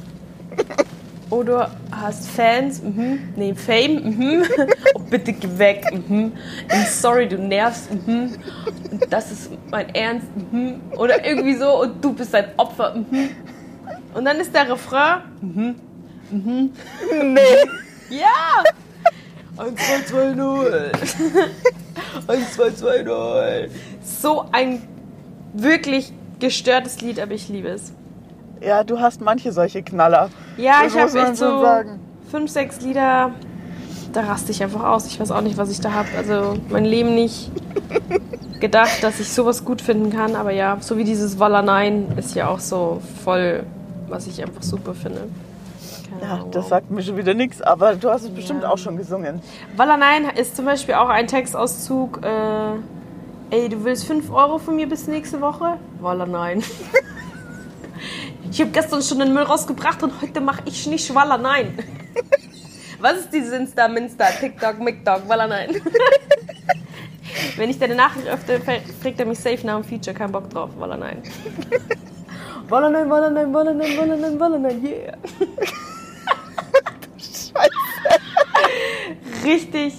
Oh, 1.32 1.44
du 1.44 1.60
hast 1.92 2.28
Fans, 2.28 2.82
mhm. 2.82 3.20
Nee, 3.36 3.54
Fame, 3.54 4.02
mhm. 4.04 4.44
Oh, 4.96 5.00
bitte 5.00 5.32
geh 5.34 5.60
weg, 5.60 5.86
mhm. 5.92 6.32
Sorry, 6.90 7.28
du 7.28 7.38
nervst, 7.38 7.90
mhm. 7.92 8.36
Das 9.10 9.32
ist 9.32 9.52
mein 9.70 9.94
Ernst, 9.94 10.28
mhm. 10.52 10.82
Oder 10.98 11.24
irgendwie 11.24 11.56
so, 11.56 11.82
und 11.82 12.04
du 12.04 12.14
bist 12.14 12.34
ein 12.34 12.46
Opfer, 12.58 12.96
mhm. 12.96 13.30
Und 14.16 14.26
dann 14.26 14.38
ist 14.38 14.54
der 14.56 14.72
Refrain, 14.72 15.22
mhm. 15.42 15.76
Nee. 16.32 17.40
ja! 18.10 18.64
1, 19.58 19.76
2, 19.76 20.02
2, 20.06 20.36
0. 20.36 20.92
1, 22.28 22.54
2, 22.54 22.72
2, 22.72 23.04
0. 23.04 23.70
So 24.02 24.46
ein 24.52 24.82
wirklich 25.54 26.14
gestörtes 26.40 27.02
Lied, 27.02 27.20
aber 27.20 27.34
ich 27.34 27.50
liebe 27.50 27.68
es. 27.68 27.94
Ja, 28.62 28.84
du 28.84 29.00
hast 29.00 29.22
manche 29.22 29.52
solche 29.52 29.82
Knaller. 29.84 30.30
Ja, 30.58 30.84
Das 30.84 30.94
ich 30.94 31.00
habe 31.00 31.20
echt 31.20 31.38
so 31.38 31.62
sagen. 31.62 32.00
fünf, 32.30 32.52
sechs 32.52 32.82
Lieder, 32.82 33.32
da 34.14 34.22
raste 34.22 34.52
ich 34.52 34.62
einfach 34.64 34.84
aus. 34.84 35.06
Ich 35.08 35.20
weiß 35.20 35.32
auch 35.32 35.42
nicht, 35.42 35.58
was 35.58 35.70
ich 35.72 35.80
da 35.80 35.94
habe. 35.94 36.10
Also 36.18 36.56
mein 36.70 36.86
Leben 36.86 37.16
nicht 37.16 37.52
gedacht, 38.60 39.02
dass 39.04 39.20
ich 39.20 39.32
sowas 39.32 39.64
gut 39.64 39.82
finden 39.82 40.10
kann. 40.12 40.36
Aber 40.36 40.52
ja, 40.52 40.78
so 40.82 40.98
wie 40.98 41.04
dieses 41.06 41.40
Walla 41.40 41.62
Nein 41.62 42.08
ist 42.18 42.36
ja 42.36 42.50
auch 42.50 42.60
so 42.60 43.02
voll, 43.24 43.64
was 44.10 44.28
ich 44.28 44.42
einfach 44.44 44.62
super 44.64 44.94
finde. 44.94 45.22
Keine 46.10 46.22
Ja, 46.30 46.38
Ahnung, 46.38 46.52
das 46.52 46.64
wow. 46.64 46.70
sagt 46.72 46.92
mir 46.92 47.02
schon 47.04 47.18
wieder 47.18 47.34
nichts, 47.34 47.62
aber 47.62 47.96
du 47.96 48.10
hast 48.10 48.24
es 48.24 48.30
bestimmt 48.32 48.64
Ja. 48.64 48.70
auch 48.72 48.78
schon 48.78 48.98
gesungen. 48.98 49.42
Walla 49.78 49.96
Nein 49.96 50.26
ist 50.36 50.56
zum 50.56 50.66
Beispiel 50.66 50.96
auch 50.96 51.08
ein 51.10 51.28
Textauszug. 51.28 52.20
Äh, 52.26 53.56
ey, 53.56 53.70
du 53.70 53.84
willst 53.86 54.06
5 54.06 54.30
Euro 54.32 54.58
von 54.58 54.76
mir 54.76 54.90
bis 54.90 55.08
nächste 55.08 55.40
Woche? 55.40 55.78
Walla 56.02 56.26
Nein. 56.26 56.62
Ich 58.52 58.60
habe 58.60 58.72
gestern 58.72 59.02
schon 59.02 59.20
den 59.20 59.34
Müll 59.34 59.44
rausgebracht 59.44 60.02
und 60.04 60.22
heute 60.22 60.42
mache 60.42 60.62
ich 60.66 60.88
nicht 60.88 61.14
Walla 61.14 61.38
Nein. 61.38 61.78
Was 63.00 63.14
ist 63.20 63.34
dieses 63.34 63.54
Insta, 63.54 63.88
Minsta, 63.88 64.26
TikTok, 64.26 64.80
MikTok, 64.80 65.28
Walla 65.30 65.48
Nein? 65.48 65.82
Wenn 67.56 67.70
ich 67.70 67.78
deine 67.78 67.96
Nachricht 67.96 68.28
öffne, 68.28 68.60
fragt 69.02 69.20
er 69.20 69.26
mich 69.26 69.40
safe 69.40 69.66
nach 69.66 69.80
dem 69.80 69.84
Feature, 69.84 70.16
kein 70.16 70.32
Bock 70.32 70.50
drauf, 70.50 70.72
Walla 70.78 70.98
Nein. 70.98 71.22
Walla 72.70 72.90
Nein, 72.90 73.10
Walla 73.10 73.30
Nein, 73.30 73.54
Walla 73.54 73.74
Nein, 73.74 73.98
Walla 73.98 74.16
Nein, 74.16 74.40
Walla 74.40 74.58
Nein, 74.58 74.84
yeah. 74.84 75.18
Richtig, 79.44 79.94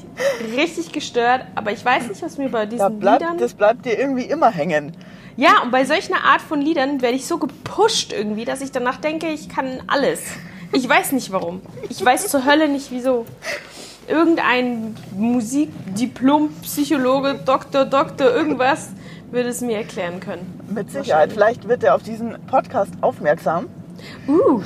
richtig 0.57 0.93
gestört, 0.93 1.47
aber 1.55 1.73
ich 1.73 1.85
weiß 1.85 2.09
nicht, 2.09 2.23
was 2.23 2.37
mir 2.37 2.51
bei 2.51 2.67
Da 2.67 2.71
diesen 2.71 2.99
bleibt, 2.99 3.23
Liedern... 3.23 3.39
das 3.39 3.55
bleibt 3.55 3.87
dir 3.87 3.99
irgendwie 3.99 4.25
immer 4.25 4.51
hängen. 4.51 4.93
Ja, 5.41 5.63
und 5.63 5.71
bei 5.71 5.87
solch 5.87 6.13
einer 6.13 6.23
Art 6.23 6.43
von 6.43 6.61
Liedern 6.61 7.01
werde 7.01 7.17
ich 7.17 7.27
so 7.27 7.39
gepusht 7.39 8.13
irgendwie, 8.13 8.45
dass 8.45 8.61
ich 8.61 8.73
danach 8.73 8.99
denke, 8.99 9.29
ich 9.29 9.49
kann 9.49 9.81
alles. 9.87 10.21
Ich 10.73 10.87
weiß 10.87 11.13
nicht 11.13 11.33
warum. 11.33 11.63
Ich 11.89 12.05
weiß 12.05 12.29
zur 12.29 12.45
Hölle 12.45 12.69
nicht 12.69 12.91
wieso. 12.91 13.25
Irgendein 14.07 14.95
Musikdiplom, 15.17 16.51
Psychologe, 16.63 17.41
Doktor, 17.47 17.87
Doktor, 17.87 18.31
irgendwas 18.35 18.91
würde 19.31 19.49
es 19.49 19.63
mir 19.63 19.79
erklären 19.79 20.21
können. 20.21 20.61
Mit 20.69 20.91
Sicherheit. 20.91 21.33
Vielleicht 21.33 21.67
wird 21.67 21.85
er 21.85 21.95
auf 21.95 22.03
diesen 22.03 22.37
Podcast 22.47 22.93
aufmerksam. 23.01 23.67
Uh, 24.29 24.61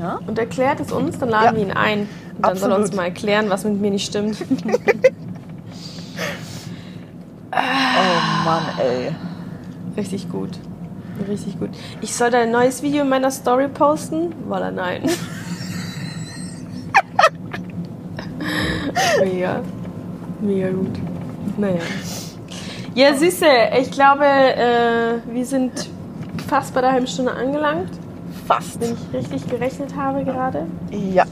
Ja? 0.00 0.20
und 0.26 0.38
erklärt 0.38 0.80
es 0.80 0.90
uns, 0.90 1.18
dann 1.18 1.28
laden 1.28 1.44
Ja. 1.44 1.54
wir 1.54 1.62
ihn 1.62 1.72
ein. 1.76 2.08
Und 2.36 2.46
dann 2.46 2.56
soll 2.56 2.70
er 2.70 2.76
uns 2.76 2.84
Absolut. 2.86 2.96
mal 2.96 3.04
erklären, 3.08 3.50
was 3.50 3.64
mit 3.64 3.78
mir 3.78 3.90
nicht 3.90 4.06
stimmt. 4.06 4.38
Oh 7.56 8.44
Mann, 8.44 8.64
ey. 8.80 9.14
Richtig 9.96 10.30
gut. 10.30 10.50
Richtig 11.28 11.58
gut. 11.58 11.70
Ich 12.00 12.14
soll 12.14 12.30
da 12.30 12.40
ein 12.40 12.50
neues 12.50 12.82
Video 12.82 13.02
in 13.02 13.08
meiner 13.08 13.30
Story 13.30 13.68
posten? 13.68 14.34
Voila, 14.48 14.70
nein. 14.70 15.02
Mega. 19.24 19.62
Mega 20.40 20.70
gut. 20.70 20.98
Naja. 21.56 21.80
Ja, 22.94 23.14
Süße, 23.14 23.46
ich 23.80 23.90
glaube, 23.90 24.24
äh, 24.24 25.18
wir 25.32 25.46
sind 25.46 25.88
fast 26.48 26.74
bei 26.74 26.80
der 26.80 26.92
halben 26.92 27.06
Stunde 27.06 27.32
angelangt, 27.32 27.90
Fast. 28.46 28.80
wenn 28.80 28.92
ich 28.92 29.12
richtig 29.12 29.48
gerechnet 29.48 29.96
habe 29.96 30.24
gerade. 30.24 30.66
Ja. 30.90 31.24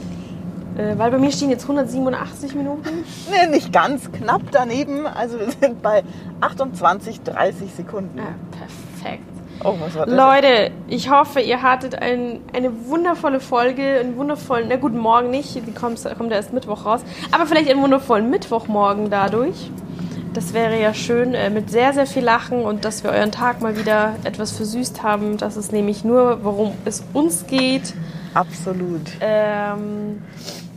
Äh, 0.77 0.97
weil 0.97 1.11
bei 1.11 1.17
mir 1.17 1.31
stehen 1.31 1.49
jetzt 1.49 1.63
187 1.63 2.55
Minuten. 2.55 2.89
Nee, 3.29 3.47
nicht 3.47 3.71
ganz. 3.71 4.11
Knapp 4.11 4.41
daneben. 4.51 5.07
Also 5.07 5.39
wir 5.39 5.49
sind 5.49 5.81
bei 5.81 6.03
28, 6.41 7.21
30 7.21 7.73
Sekunden. 7.73 8.17
Ja, 8.17 8.35
perfekt. 8.51 9.23
Oh, 9.63 9.75
was 9.79 9.95
war 9.95 10.05
das? 10.05 10.15
Leute, 10.15 10.71
ich 10.87 11.09
hoffe, 11.09 11.39
ihr 11.39 11.61
hattet 11.61 11.95
ein, 11.95 12.41
eine 12.53 12.87
wundervolle 12.87 13.39
Folge, 13.39 13.99
einen 13.99 14.17
wundervollen, 14.17 14.67
na 14.67 14.75
gut, 14.75 14.93
morgen 14.93 15.29
nicht, 15.29 15.55
die 15.55 15.71
kommt, 15.71 16.03
kommt 16.17 16.31
erst 16.31 16.53
Mittwoch 16.53 16.85
raus, 16.85 17.01
aber 17.31 17.45
vielleicht 17.45 17.69
einen 17.69 17.81
wundervollen 17.81 18.29
Mittwochmorgen 18.29 19.09
dadurch. 19.09 19.69
Das 20.33 20.53
wäre 20.53 20.81
ja 20.81 20.93
schön, 20.93 21.35
äh, 21.35 21.49
mit 21.49 21.69
sehr, 21.69 21.93
sehr 21.93 22.07
viel 22.07 22.23
Lachen 22.23 22.63
und 22.63 22.85
dass 22.85 23.03
wir 23.03 23.11
euren 23.11 23.31
Tag 23.31 23.61
mal 23.61 23.77
wieder 23.77 24.15
etwas 24.23 24.51
versüßt 24.51 25.03
haben. 25.03 25.37
Das 25.37 25.57
ist 25.57 25.71
nämlich 25.71 26.03
nur, 26.03 26.43
worum 26.43 26.73
es 26.85 27.03
uns 27.13 27.45
geht. 27.45 27.93
Absolut. 28.33 29.11
Ähm, 29.21 30.23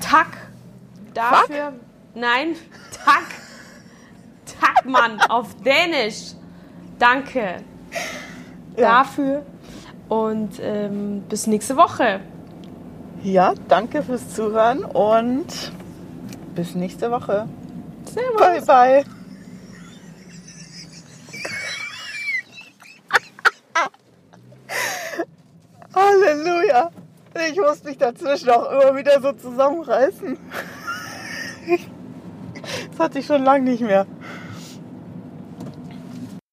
Tack 0.09 0.37
dafür. 1.15 1.73
Nein, 2.15 2.57
Tack. 3.05 3.25
Tack, 4.61 4.85
Mann, 4.85 5.21
auf 5.29 5.55
Dänisch. 5.63 6.33
Danke 6.99 7.57
Ja. 8.77 9.03
dafür. 9.03 9.45
Und 10.09 10.61
ähm, 10.61 11.23
bis 11.29 11.47
nächste 11.47 11.77
Woche. 11.77 12.21
Ja, 13.23 13.55
danke 13.69 14.03
fürs 14.03 14.35
Zuhören 14.35 14.85
und 14.85 15.47
bis 16.55 16.75
nächste 16.75 17.11
Woche. 17.11 17.49
Servus. 18.05 18.39
Bye, 18.39 18.63
bye. 18.63 19.05
Halleluja. 25.95 26.91
Ich 27.51 27.57
muss 27.57 27.85
mich 27.85 27.99
dazwischen 27.99 28.51
auch 28.51 28.71
immer 28.71 28.97
wieder 28.97 29.21
so 29.21 29.33
zusammenreißen. 29.33 30.39
Das 32.91 32.99
hatte 32.99 33.19
ich 33.21 33.27
schon 33.27 33.45
lange 33.45 33.65
nicht 33.65 33.83
mehr. 33.83 34.07